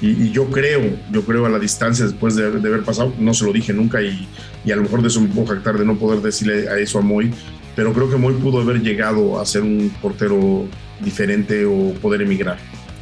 [0.00, 3.52] Y, yo creo, yo creo a la distancia después de, haber pasado, no se lo
[3.52, 4.28] dije nunca y,
[4.64, 6.98] y, a lo mejor de eso me puedo jactar de no poder decirle a eso
[6.98, 7.32] a Moy,
[7.76, 10.66] pero creo que Moy pudo haber llegado a ser un portero
[11.00, 12.58] diferente o poder emigrar.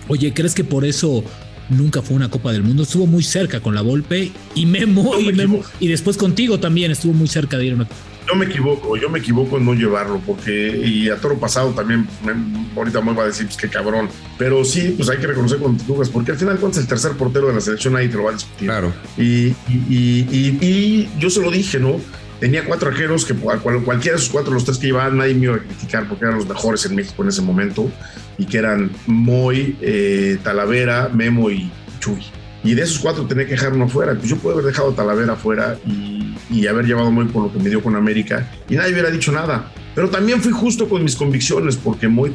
[0.08, 1.24] Oye, ¿crees que por eso
[1.70, 2.82] nunca fue una Copa del Mundo?
[2.82, 7.14] Estuvo muy cerca con la Volpe y Memo, y, Memo y después contigo también estuvo
[7.14, 7.88] muy cerca de ir a una
[8.26, 12.08] yo me equivoco, yo me equivoco en no llevarlo, porque, y a toro pasado también,
[12.74, 14.08] ahorita me va a decir, pues qué cabrón,
[14.38, 17.12] pero sí, pues hay que reconocer con Lucas, porque al final, cuando es el tercer
[17.12, 18.66] portero de la selección, nadie te lo va a discutir.
[18.66, 18.92] Claro.
[19.18, 22.00] Y, y, y yo se lo dije, ¿no?
[22.44, 25.54] Tenía cuatro arqueros que cualquiera de esos cuatro, los tres que llevaban, nadie me iba
[25.54, 27.90] a criticar porque eran los mejores en México en ese momento
[28.36, 32.22] y que eran Moy, eh, Talavera, Memo y Chuy.
[32.62, 34.12] Y de esos cuatro tenía que dejar uno fuera.
[34.14, 37.58] Pues yo puedo haber dejado Talavera fuera y, y haber llevado Moy por lo que
[37.60, 39.72] me dio con América y nadie hubiera dicho nada.
[39.94, 42.30] Pero también fui justo con mis convicciones porque Moy,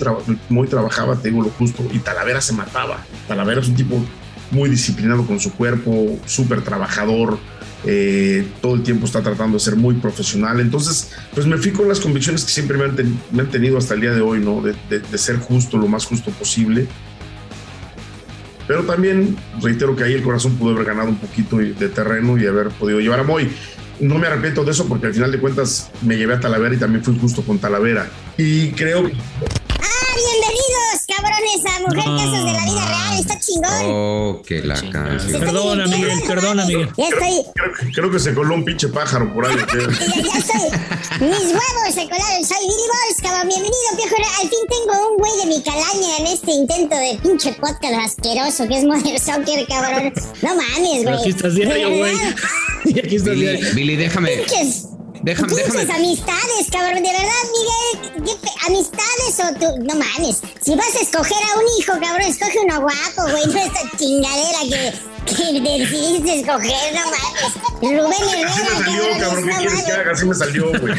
[0.49, 3.05] Moy trabajaba, te digo lo justo, y Talavera se mataba.
[3.27, 4.03] Talavera es un tipo
[4.49, 7.37] muy disciplinado con su cuerpo, súper trabajador,
[7.85, 10.59] eh, todo el tiempo está tratando de ser muy profesional.
[10.59, 14.11] Entonces, pues me fui con las convicciones que siempre me han, tenido hasta el día
[14.11, 14.61] de hoy, ¿no?
[14.61, 16.87] De, ser justo, lo más justo posible.
[18.67, 22.45] Pero también reitero que ahí el corazón pudo haber ganado un poquito de terreno y
[22.45, 23.49] haber podido llevar a Moy.
[23.99, 26.77] No me arrepiento de eso porque al final de cuentas me llevé a Talavera y
[26.77, 28.07] también fui justo con Talavera.
[28.37, 29.13] Y creo que
[31.63, 33.19] cabrones, a Mujer Casos de la Vida Real.
[33.19, 33.85] Está chingón.
[33.85, 35.39] Oh, que la canción.
[35.39, 36.89] Perdona, Miguel, perdona, Miguel.
[36.97, 37.91] Ya estoy.
[37.93, 39.55] Creo, que se coló un pinche pájaro por ahí.
[39.57, 40.69] ya, ya estoy.
[41.21, 42.45] Mis huevos se colaron.
[42.45, 43.47] Soy Billy Balls, cabrón.
[43.47, 44.15] Bienvenido, viejo.
[44.41, 48.67] Al fin tengo un güey de mi calaña en este intento de pinche podcast asqueroso
[48.67, 50.13] que es Mother Soccer, cabrón.
[50.41, 51.15] No mames, güey.
[51.15, 52.15] Aquí estás diario, güey.
[52.85, 54.37] Y aquí estás Billy, Billy, déjame.
[54.37, 54.89] Pinches
[55.21, 55.81] Déjame, déjame.
[55.93, 57.03] amistades, cabrón.
[57.03, 57.58] De verdad, Miguel.
[58.67, 59.83] Amistades o tú.
[59.83, 60.41] No mames.
[60.61, 63.45] Si vas a escoger a un hijo, cabrón, escoge uno guapo, güey.
[63.47, 64.93] No esta chingadera que,
[65.25, 67.53] que decidiste escoger, no mames.
[67.81, 69.47] Rubén Herrera, Así me salió, cabrón.
[69.47, 70.11] ¿Qué quieres que haga?
[70.11, 70.93] Así me salió, güey.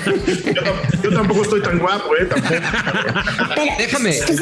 [1.02, 2.26] Yo, tampoco estoy tan guapo, ¿eh?
[2.26, 2.54] Tampoco.
[3.54, 4.20] Pero, déjame.
[4.26, 4.38] Pues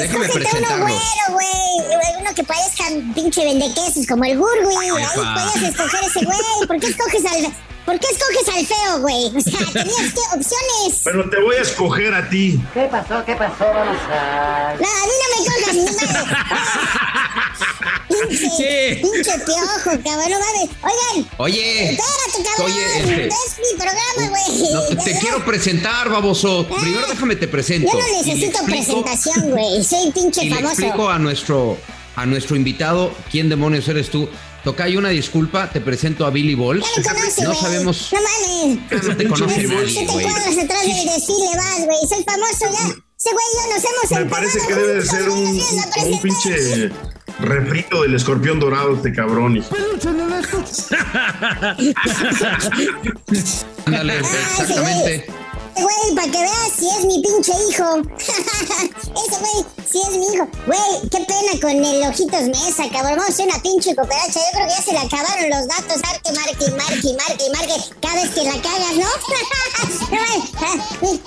[0.00, 0.70] Déjame presentarlos.
[0.70, 2.20] uno güero, güey.
[2.20, 4.74] Uno que parezca pinche vendequesos como el Gurgui.
[4.76, 6.66] Ahí puedes escoger ese güey.
[6.66, 7.54] ¿Por qué escoges al
[7.84, 9.26] ¿Por qué escoges al feo, güey?
[9.36, 11.00] O sea, tenías que opciones.
[11.04, 12.60] Pero te voy a escoger a ti.
[12.72, 13.24] ¿Qué pasó?
[13.24, 13.64] ¿Qué pasó?
[13.64, 14.74] Vamos a.
[14.80, 16.36] No, a mí no me cojas, mi madre.
[18.28, 19.00] pinche, sí.
[19.02, 20.70] pinche piojo, cabrón, no mames.
[20.82, 21.30] Oigan.
[21.36, 21.90] Oye.
[21.90, 22.72] Espérate, cabrón.
[22.72, 24.72] Oye, este, es mi programa, güey.
[24.72, 26.66] No, te, te quiero presentar, baboso.
[26.70, 27.90] Ah, Primero déjame te presento.
[27.92, 29.84] Yo no necesito presentación, güey.
[29.84, 30.80] Soy pinche y famoso.
[30.80, 31.76] Le explico a nuestro,
[32.16, 34.28] a nuestro invitado quién demonios eres tú.
[34.64, 36.86] Toca hay una disculpa, te presento a Billy Balls.
[36.96, 38.10] Ya me conoce, no sabemos.
[38.12, 38.78] No mames.
[39.04, 41.98] No te conoce nadie, te cuadras atrás de decirle vas, güey.
[42.08, 42.88] Soy famoso ya.
[43.16, 46.90] Ese güey y yo nos hemos Me parece que debe de ser un, un, pinche
[47.40, 49.62] refrito del escorpión dorado este cabrón.
[53.86, 55.26] Ándale, exactamente
[55.82, 58.02] güey, para que veas si es mi pinche hijo.
[58.18, 60.48] Ese güey, si es mi hijo.
[60.66, 63.16] Güey, qué pena con el Ojitos Mesa, cabrón.
[63.16, 64.40] Vamos a hacer una pinche cooperacha.
[64.40, 66.02] Yo creo que ya se le acabaron los datos.
[66.04, 67.74] Arte, marque, marque, marque, marque.
[68.00, 69.08] Cada vez que la cagas, ¿no?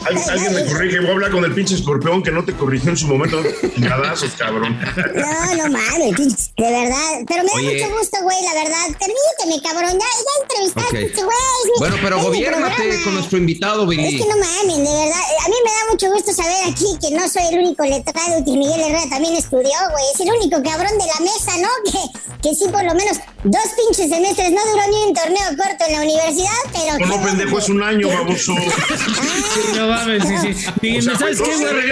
[0.32, 1.00] alguien me corrige.
[1.00, 3.42] Voy a hablar con el pinche escorpión que no te corrigió en su momento.
[3.78, 4.80] Nadazos, cabrón.
[5.16, 7.24] no, no mames, de verdad.
[7.28, 8.86] Pero me da mucho gusto, güey, la verdad.
[9.00, 10.00] Permíteme, cabrón.
[10.00, 11.38] Ya, ya entrevistaste, güey.
[11.80, 15.24] Bueno, pero gobiernate con nuestro invitado, Billy mames, de verdad.
[15.46, 18.44] A mí me da mucho gusto saber aquí que no soy el único letrado y
[18.44, 20.06] que Miguel Herrera también estudió, güey.
[20.14, 21.70] Es el único cabrón de la mesa, ¿no?
[21.88, 24.52] Que, que sí, por lo menos dos pinches semestres.
[24.52, 27.08] No duró ni un torneo corto en la universidad, pero.
[27.08, 28.54] No, pendejo, es un año, baboso.
[29.18, 30.70] Ah, no mames, sí, sí.
[30.82, 31.90] Y, ¿sabes qué, güey?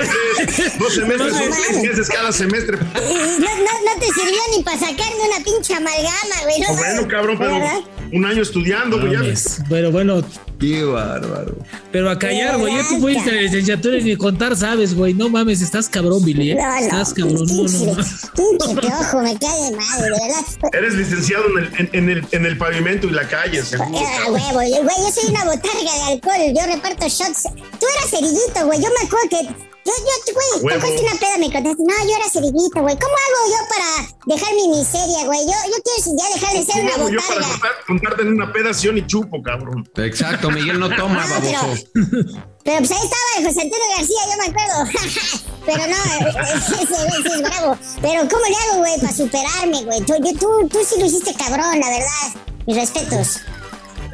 [0.79, 2.77] Dos semestres son seis meses cada semestre.
[2.77, 6.59] No, no, no te sirvió ni para sacarme una pinche amalgama, güey.
[6.59, 7.59] No, bueno, cabrón, pero
[8.15, 9.13] un año estudiando, güey.
[9.13, 9.57] ya ves.
[9.59, 9.69] Mames.
[9.69, 10.23] Pero bueno,
[10.59, 11.57] Qué bárbaro.
[11.91, 12.73] pero a callar, güey.
[12.75, 15.13] Ya tú fuiste a la licenciatura y ni contar sabes, güey.
[15.13, 16.51] No mames, estás cabrón, Billy.
[16.51, 16.55] ¿eh?
[16.55, 16.77] No, no.
[16.77, 17.35] Estás cabrón.
[17.35, 17.95] No, no, pinche, no.
[18.35, 20.69] pinche piojo, me cae de madre, verdad.
[20.73, 23.91] Eres licenciado en el, en, en el, en el pavimento y la calle, seguro.
[23.99, 24.33] Ah, cabrón.
[24.33, 27.43] huevo, yo- güey, yo soy una botarga de alcohol, yo reparto shots.
[27.79, 29.74] Tú eras cerillito, güey, yo me acuerdo que...
[29.85, 32.97] Yo, yo, güey, tocaste una peda, me contaste, no, yo era cerillito, güey.
[32.97, 35.39] ¿Cómo hago yo para dejar mi miseria, güey?
[35.45, 37.51] Yo, yo quiero ya dejar de ser ¿Cómo una hago yo para botarga.
[37.53, 39.87] contar- contarte en una peda si yo ni chupo, cabrón?
[39.97, 41.83] Exacto, Miguel no toma, Ah, pero, baboso.
[42.63, 44.91] pero pues ahí estaba el José Antonio García, yo me acuerdo.
[45.67, 45.97] pero no,
[46.81, 47.77] ese güey sí es bravo.
[48.01, 50.01] Pero ¿cómo le hago, güey, para superarme, güey?
[50.01, 52.41] Tú, yo- tú, tú sí lo hiciste cabrón, la verdad.
[52.65, 53.37] Mis respetos.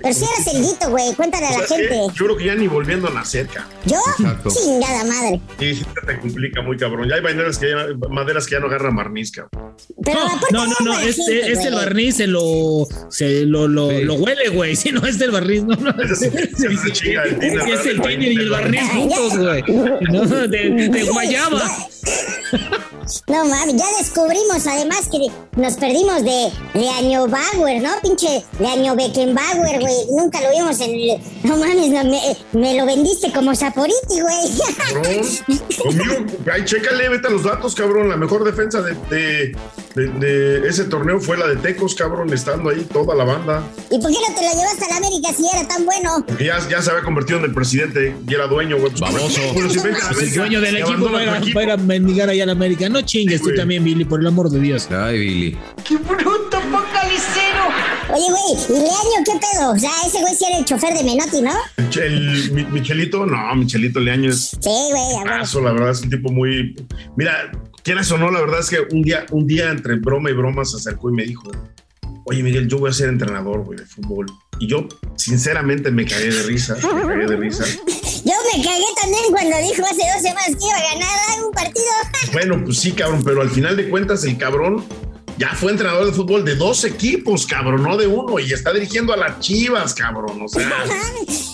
[0.01, 1.95] Pero sí eras cerillito, güey, cuéntale a la gente.
[1.95, 3.71] eh, yo creo que ya ni volviendo a nacer, cabrón.
[3.85, 3.97] ¿Yo?
[4.17, 4.49] Exacto.
[4.49, 5.41] Chingada madre.
[5.59, 7.07] Sí, sí te complica muy cabrón.
[7.09, 9.75] Ya hay maderas que ya, maderas que ya no agarran barniz, cabrón.
[10.03, 13.89] Pero No, aparte no, no, no, este, este el barniz se lo, se lo, lo,
[13.89, 14.03] Sí.
[14.03, 14.75] lo huele, güey.
[14.81, 15.91] Si no, este el barniz, no, no.
[16.03, 19.63] Es- es el chinga, el tiner, Es el tiner y el barniz juntos, güey.
[20.11, 21.61] No, de, de guayaba.
[23.27, 25.17] No mames, ya descubrimos además que
[25.59, 27.89] nos perdimos de Leaño Bauer, ¿no?
[28.01, 29.90] Pinche Leaño Beckenbauer, güey.
[30.11, 31.19] Nunca lo vimos en el...
[31.43, 32.19] No mames, no, me,
[32.53, 34.35] me lo vendiste como Saporiti, güey.
[34.77, 35.25] Cabrón.
[35.81, 36.15] Conmigo,
[36.51, 38.09] ay, chécale, vete a los datos, cabrón.
[38.09, 39.55] La mejor defensa de, de,
[39.95, 40.07] de-
[40.61, 43.63] de ese torneo fue la de Tecos, cabrón, estando ahí toda la banda.
[43.89, 46.23] ¿Y por qué no te lo llevaste a la América si era tan bueno?
[46.27, 48.91] Porque ya, ya se había convertido en el presidente y era dueño, güey.
[48.91, 49.41] Pues, Baboso.
[49.53, 51.55] Bueno, si la El dueño del equipo abandona va a, ir tu a- equipo.
[51.57, 52.89] va a ir a mendigar allá a la América.
[52.89, 54.87] No chingues tú también, Billy, por el amor de Dios.
[54.91, 55.57] Ay, Billy.
[55.87, 56.50] ¡Qué bruto
[58.13, 59.71] Oye, güey, ¿y Leaño qué pedo?
[59.71, 61.51] O sea, ese güey sí era el chofer de Menotti, ¿no?
[61.77, 64.57] El, el Mi- Michelito, no, Michelito Leaño es Sí,
[64.91, 65.25] güey.
[65.25, 66.75] Paso, la verdad es un tipo muy.
[67.15, 67.51] Mira,
[67.83, 70.65] quieras o no, la verdad es que un día, un día entre broma y broma
[70.65, 71.49] se acercó y me dijo:
[72.25, 74.25] Oye, Miguel, yo voy a ser entrenador, güey, de fútbol.
[74.59, 76.75] Y yo, sinceramente, me cagué de risa.
[76.75, 77.63] Me cagué de risa.
[77.65, 81.85] Yo me cagué también cuando dijo hace dos semanas que iba a ganar un partido.
[82.33, 84.83] Bueno, pues sí, cabrón, pero al final de cuentas, el cabrón
[85.37, 88.39] ya fue entrenador de fútbol de dos equipos, cabrón, no de uno.
[88.39, 90.41] Y está dirigiendo a las chivas, cabrón.
[90.41, 90.69] O sea,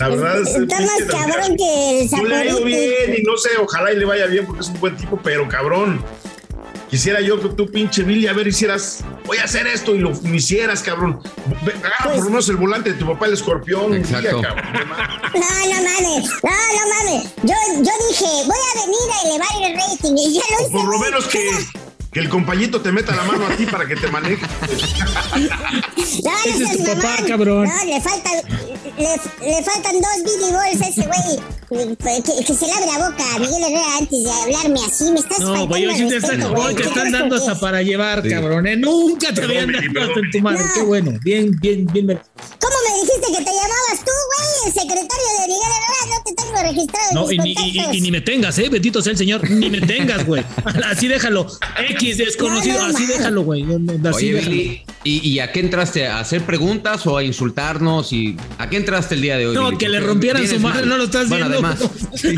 [0.00, 0.54] la verdad es.
[0.54, 3.96] Está más cabrón que el No le ha ido bien y no sé, ojalá y
[3.96, 6.04] le vaya bien porque es un buen tipo, pero cabrón.
[6.90, 10.10] Quisiera yo que tú, pinche Billy, a ver, hicieras, voy a hacer esto y lo,
[10.10, 11.20] lo hicieras, cabrón.
[11.84, 14.02] Agarra por lo menos el volante de tu papá, el escorpión.
[14.02, 14.44] día, cabrón.
[15.34, 15.40] No.
[15.40, 17.24] No, mames, no, no mames.
[17.42, 20.72] Yo, yo dije, voy a venir a elevar el rating y ya lo hice.
[20.72, 21.50] Por lo menos que,
[22.12, 24.38] que el compañito te meta la mano a ti para que te maneje.
[24.42, 27.26] No, no Ese es tu papá, mamón.
[27.28, 27.68] cabrón.
[27.68, 28.32] No, le faltan,
[28.96, 31.38] le, le faltan dos Billy Balls a ese güey.
[31.68, 35.10] Que, que se lave la boca a Miguel Herrera antes de hablarme así.
[35.12, 37.58] Me estás No, faltando güey, hoy sí te están, te ¿Qué están dando hasta es?
[37.58, 38.30] para llevar, Sí.
[38.30, 38.66] cabrón.
[38.66, 38.76] ¿eh?
[38.76, 40.62] Nunca te habían dado hasta en tu madre.
[40.74, 41.12] Qué bueno.
[41.22, 42.06] Bien, bien, bien.
[42.06, 44.48] ¿Cómo me dijiste que te llamabas tú, güey?
[44.66, 45.97] El secretario de Miguel Herrera.
[46.18, 47.94] No te tengo registrado en No, mis y ni, y- contactos.
[47.94, 48.68] y- y ni me tengas, ¿eh?
[48.68, 49.48] Bendito sea el Señor.
[49.50, 50.42] Ni me tengas, güey.
[50.84, 51.46] Así déjalo.
[51.90, 52.78] X desconocido.
[52.80, 53.62] No, no, Así déjalo, güey.
[53.64, 54.16] Oye, déjalo.
[54.18, 56.06] Billy, ¿y, y a qué entraste?
[56.08, 58.12] ¿A hacer preguntas o a insultarnos?
[58.12, 59.54] y ¿A qué entraste el día de hoy?
[59.54, 59.78] No, Billy?
[59.78, 61.68] que le rompieran su madre, no lo estás bueno, viendo.
[61.68, 61.90] además.
[62.14, 62.34] sí.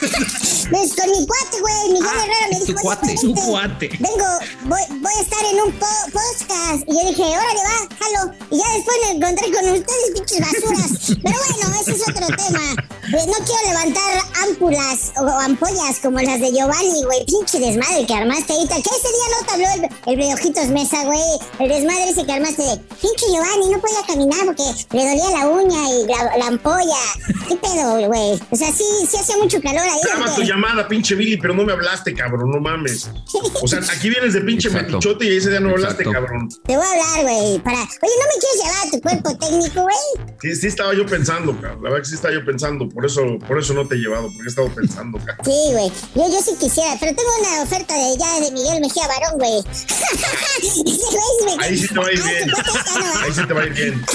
[0.00, 1.88] Pues con mi cuate, güey.
[1.92, 3.16] Miguel Ah, Herrera me es tu dijo, "Oye, cuate.
[3.18, 3.88] Su cuate.
[3.98, 4.26] Vengo,
[4.64, 6.82] voy, voy a estar en un po- podcast.
[6.86, 8.32] Y yo dije, órale, va, jalo.
[8.50, 10.90] Y ya después me encontré con ustedes, pinches basuras.
[11.22, 12.60] Pero bueno, ese es otro tema.
[13.12, 17.24] Eh, no quiero levantar ámpulas o, ampollas como las de Giovanni, güey.
[17.26, 18.76] Pinche desmadre que armaste ahorita.
[18.76, 21.20] Que ese día no te habló el, el Mesa, güey.
[21.58, 25.48] El desmadre ese que armaste de pinche Giovanni no podía caminar porque le dolía la
[25.48, 26.96] uña y la, la ampolla.
[27.48, 28.40] ¿Qué pedo, güey?
[28.50, 30.00] O sea, sí, sí hacía mucho calor ahí.
[30.04, 33.10] Graba ¿o tu llamada, pinche Billy, pero no me hablaste, cabrón, no mames.
[33.62, 34.92] O sea, aquí vienes de pinche Exacto.
[34.92, 36.26] metichote y ese día no me hablaste, Exacto.
[36.26, 36.48] cabrón.
[36.64, 37.78] Te voy a hablar, güey, para...
[37.78, 40.36] Oye, ¿no me quieres llevar a tu cuerpo técnico, güey?
[40.42, 41.82] Sí, sí estaba yo pensando, cabrón.
[41.82, 42.88] La verdad que sí estaba yo pensando.
[42.88, 45.44] Por eso, por eso no te he llevado, porque he estado pensando, cabrón.
[45.44, 45.88] Sí, güey.
[46.14, 49.58] Yo, yo sí quisiera, pero tengo una oferta de ya de Miguel Mejía Barón, güey.
[50.60, 52.50] Ese güey me- Ahí sí te va a ir Ah, bien.
[53.22, 54.04] Ahí sí te va a ir bien.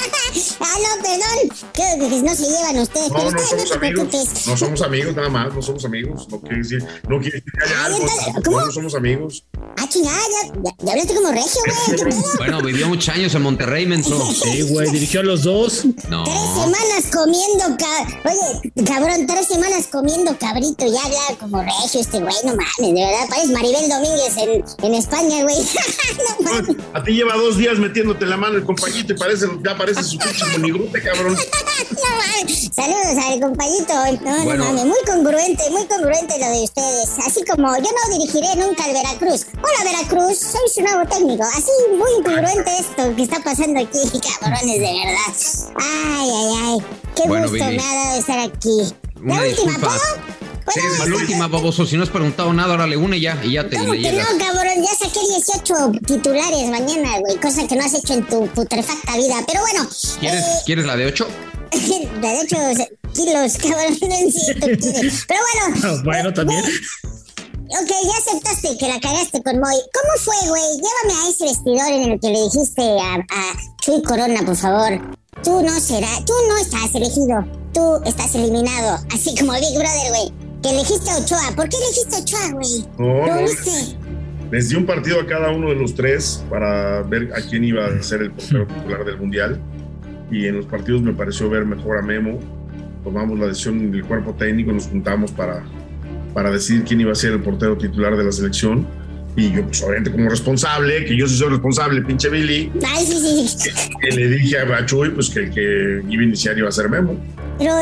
[0.60, 1.58] ah, no, perdón.
[1.72, 3.10] Creo que no se llevan ustedes.
[3.10, 3.78] No, somos amigos.
[3.78, 4.46] preocupes.
[4.46, 5.54] No somos amigos, nada más.
[5.54, 6.26] No somos amigos.
[6.28, 8.42] No quiere decir, no quiere decir que haya Ay, algo.
[8.44, 8.60] ¿cómo?
[8.60, 9.44] no somos amigos.
[9.76, 12.14] Ah, chingada, ya, ya, ya hablaste como regio, güey.
[12.38, 14.20] Bueno, vivió muchos años en Monterrey, menso.
[14.42, 14.90] Sí, güey.
[14.90, 15.84] Dirigió a los dos.
[16.08, 16.24] No.
[16.24, 22.18] Tres semanas comiendo, ca- oye, cabrón, tres semanas comiendo cabrito, ya habla como regio este
[22.20, 25.56] güey, no mames, de verdad, pareces Maribel Domínguez en, en España, güey.
[25.56, 26.76] no mames.
[26.94, 30.18] A ti lleva dos días metiéndote la mano el compañito y parece, ya parece su
[30.18, 31.36] pinche cabrón.
[32.74, 33.92] Saludos al compañito.
[34.24, 34.64] No, Bueno.
[34.64, 34.84] no mames.
[34.86, 37.10] Muy congruente, muy congruente lo de ustedes.
[37.26, 39.46] Así como yo no dirigiré nunca al Veracruz.
[39.54, 40.38] Hola, Veracruz.
[40.38, 41.42] Soy su nuevo técnico.
[41.44, 43.98] Así, muy incongruente esto que está pasando aquí,
[44.40, 45.34] cabrones, de verdad.
[45.76, 46.78] Ay, ay, ay.
[47.16, 47.76] Qué Bueno, gusto Billy.
[47.76, 48.94] me ha dado estar aquí.
[49.22, 49.88] Una la última, disculpa.
[49.88, 50.39] ¿puedo?
[50.72, 51.06] Sí, ¿Puedo?
[51.06, 51.86] la última, baboso.
[51.86, 54.24] Si no has preguntado nada, órale, une ya y ya te ¿Cómo le que no,
[54.38, 54.74] cabrón?
[54.76, 57.36] Ya saqué 18 titulares mañana, güey.
[57.36, 59.36] Cosa que no has hecho en tu putrefacta vida.
[59.46, 59.88] Pero bueno.
[60.20, 61.26] ¿Quieres, eh, ¿Quieres la de 8?
[62.20, 62.56] de hecho,
[63.14, 63.98] kilos, cabrón.
[64.30, 65.24] Si tú quieres.
[65.26, 66.02] Pero bueno.
[66.04, 66.64] Bueno, también.
[67.72, 69.76] Ok, ya aceptaste que la cagaste con Moy.
[69.94, 70.62] ¿Cómo fue, güey?
[70.74, 75.00] Llévame a ese vestidor en el que le dijiste a, a Chuy Corona, por favor.
[75.44, 77.44] Tú no serás, tú no estás elegido.
[77.72, 78.98] Tú estás eliminado.
[79.14, 80.49] Así como Big Brother, güey.
[80.62, 81.54] Que elegiste a Ochoa.
[81.56, 82.84] ¿Por qué elegiste a Ochoa, güey?
[82.98, 83.40] No, ¿Lo no.
[83.42, 83.96] viste?
[84.50, 87.86] Les di un partido a cada uno de los tres para ver a quién iba
[87.86, 89.60] a ser el portero titular del Mundial.
[90.30, 92.40] Y en los partidos me pareció ver mejor a Memo.
[93.04, 95.62] Tomamos la decisión del cuerpo técnico, nos juntamos para,
[96.34, 98.86] para decidir quién iba a ser el portero titular de la selección.
[99.36, 103.14] Y yo, pues obviamente como responsable, que yo sí soy responsable, pinche Billy, Ay, sí,
[103.16, 103.90] sí, sí.
[104.00, 106.88] que le dije a Chuy pues, que el que iba a iniciar iba a ser
[106.90, 107.16] Memo.
[107.60, 107.74] Pero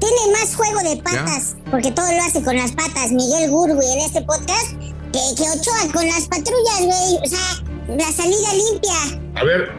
[0.00, 3.12] tiene más juego de patas, porque todo lo hace con las patas.
[3.12, 4.72] Miguel Gurgui en este podcast,
[5.12, 7.18] que, que Ochoa con las patrullas, güey.
[7.22, 9.20] O sea, la salida limpia.
[9.36, 9.70] A ver,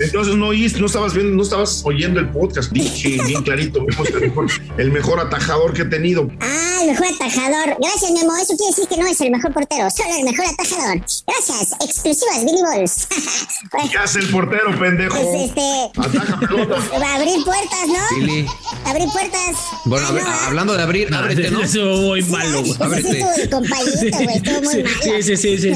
[0.00, 2.70] entonces no no estabas viendo, no estabas oyendo el podcast.
[2.72, 6.28] Dije bien clarito, el mejor, el mejor atajador que he tenido.
[6.40, 7.76] Ah, el mejor atajador.
[7.80, 8.36] Gracias, Memo.
[8.36, 10.98] Eso quiere decir que no es el mejor portero, solo el mejor atajador.
[11.26, 11.72] Gracias.
[11.80, 13.08] Exclusivas, Billy Balls.
[13.90, 15.16] ¿Qué hace el portero, pendejo?
[15.20, 15.60] pues este.
[16.00, 18.16] Va a abrir puertas, ¿no?
[18.18, 18.46] Billy.
[18.84, 19.56] Abrir puertas.
[19.84, 21.62] Bueno, a ver, Ah, no, hablando de abrir, ábrete, ¿no?
[21.62, 22.74] Eso muy malo, güey.
[22.80, 23.24] Ábrete.
[23.34, 25.22] sí Sí, malo.
[25.22, 25.72] sí, sí,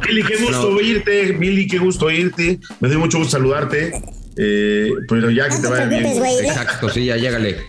[0.00, 0.06] No.
[0.06, 1.32] Billy, qué gusto oírte.
[1.32, 2.58] Billy, qué gusto oírte.
[2.80, 3.92] Me dio mucho gusto saludarte.
[4.36, 6.06] Eh, pero ya que No te te vaya bien.
[6.44, 7.66] Exacto, sí, ya llégale.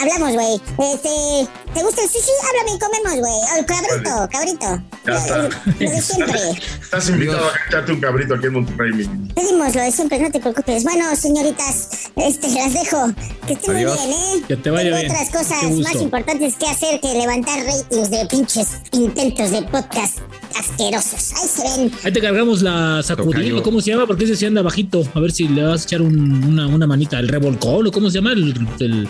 [0.00, 0.54] Hablamos, güey.
[0.94, 2.30] Este, ¿te gusta el sushi?
[2.48, 3.32] Háblame y comemos, güey.
[3.32, 4.82] O el cabrito, cabrito.
[5.06, 5.38] Ya está.
[5.42, 6.40] Lo, lo de siempre.
[6.82, 9.32] Estás invitado a echarte un cabrito aquí en Monterrey, Billy.
[9.34, 10.84] Pedimos lo de siempre, no te preocupes.
[10.84, 13.12] Bueno, señoritas, este, las dejo.
[13.46, 14.42] Que estén muy bien, ¿eh?
[14.48, 15.10] Que te vaya Tengo bien.
[15.12, 20.18] otras cosas más importantes que hacer que levantar ratings de pinches intentos de podcast
[20.58, 21.32] asquerosos.
[21.40, 21.92] Ahí se ven.
[22.04, 23.62] Ahí te cargamos la sacudida.
[23.62, 24.06] ¿cómo se llama?
[24.06, 25.02] Porque ese sí anda bajito.
[25.14, 27.18] A ver si le vas a echar un- una, una manita.
[27.18, 28.32] El revolcón, ¿o cómo se llama?
[28.32, 29.08] El, el-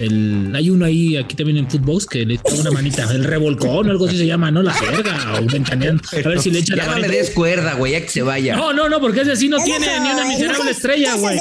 [0.00, 3.08] el- hay uno ahí, aquí también en Footbox, que le echa una manita.
[3.12, 4.62] El revolcón, algo así se llama, ¿no?
[4.62, 6.02] La jerga, o ventaneando.
[6.24, 7.18] A ver si le echa Ya la no le manita.
[7.22, 8.56] des cuerda, güey, ya que se vaya.
[8.56, 11.38] No, no, no, porque ese sí no tiene ni una miserable estrella, güey.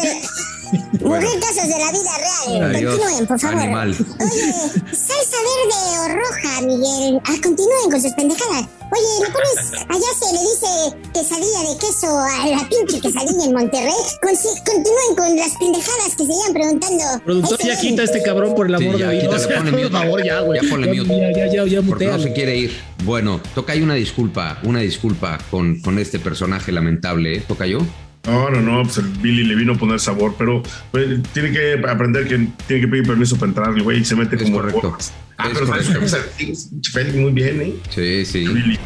[1.02, 2.76] Mujer, casos de la vida real.
[2.76, 3.60] Adiós, Continúen, por favor.
[3.62, 3.90] animal.
[4.20, 4.54] Oye,
[4.92, 7.22] salsa verde o roja, Miguel.
[7.26, 8.66] Ah, continúen con sus pendejadas.
[8.92, 9.84] Oye, le pones.
[9.90, 13.94] Allá se le dice quesadilla de queso a la pinche quesadilla en Monterrey.
[14.22, 17.04] Consi- continúen con las pendejadas que se iban preguntando.
[17.26, 19.48] Productor, ya quita a este cabrón por el Sí, amor ya, de Dios.
[19.48, 20.62] Por favor, ya, güey.
[20.62, 21.18] Ya ponle mute.
[21.20, 22.78] Ya, ya, ya, ya, Porque no se quiere ir.
[23.04, 27.44] Bueno, toca ahí una disculpa, una disculpa con, con este personaje lamentable, ¿eh?
[27.48, 27.80] Toca yo.
[28.28, 31.74] No, no, no, pues el Billy le vino a poner sabor, pero pues, tiene que
[31.88, 34.58] aprender que tiene que pedir permiso para entrar, el güey, y se mete Es como
[34.58, 34.98] correcto.
[35.38, 36.08] Ah, Es pero correcto.
[36.92, 37.74] sabes muy bien, ¿eh?
[37.94, 38.48] Sí, sí.
[38.48, 38.80] Billy.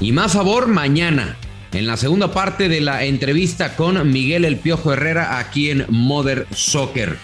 [0.00, 1.36] Y más sabor mañana,
[1.72, 6.46] en la segunda parte de la entrevista con Miguel El Piojo Herrera aquí en Mother
[6.52, 7.16] Soccer,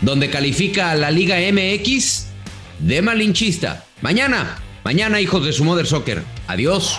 [0.00, 2.26] donde califica a la Liga MX
[2.78, 3.84] de malinchista.
[4.02, 6.22] Mañana, mañana hijos de su Mother Soccer.
[6.46, 6.98] Adiós.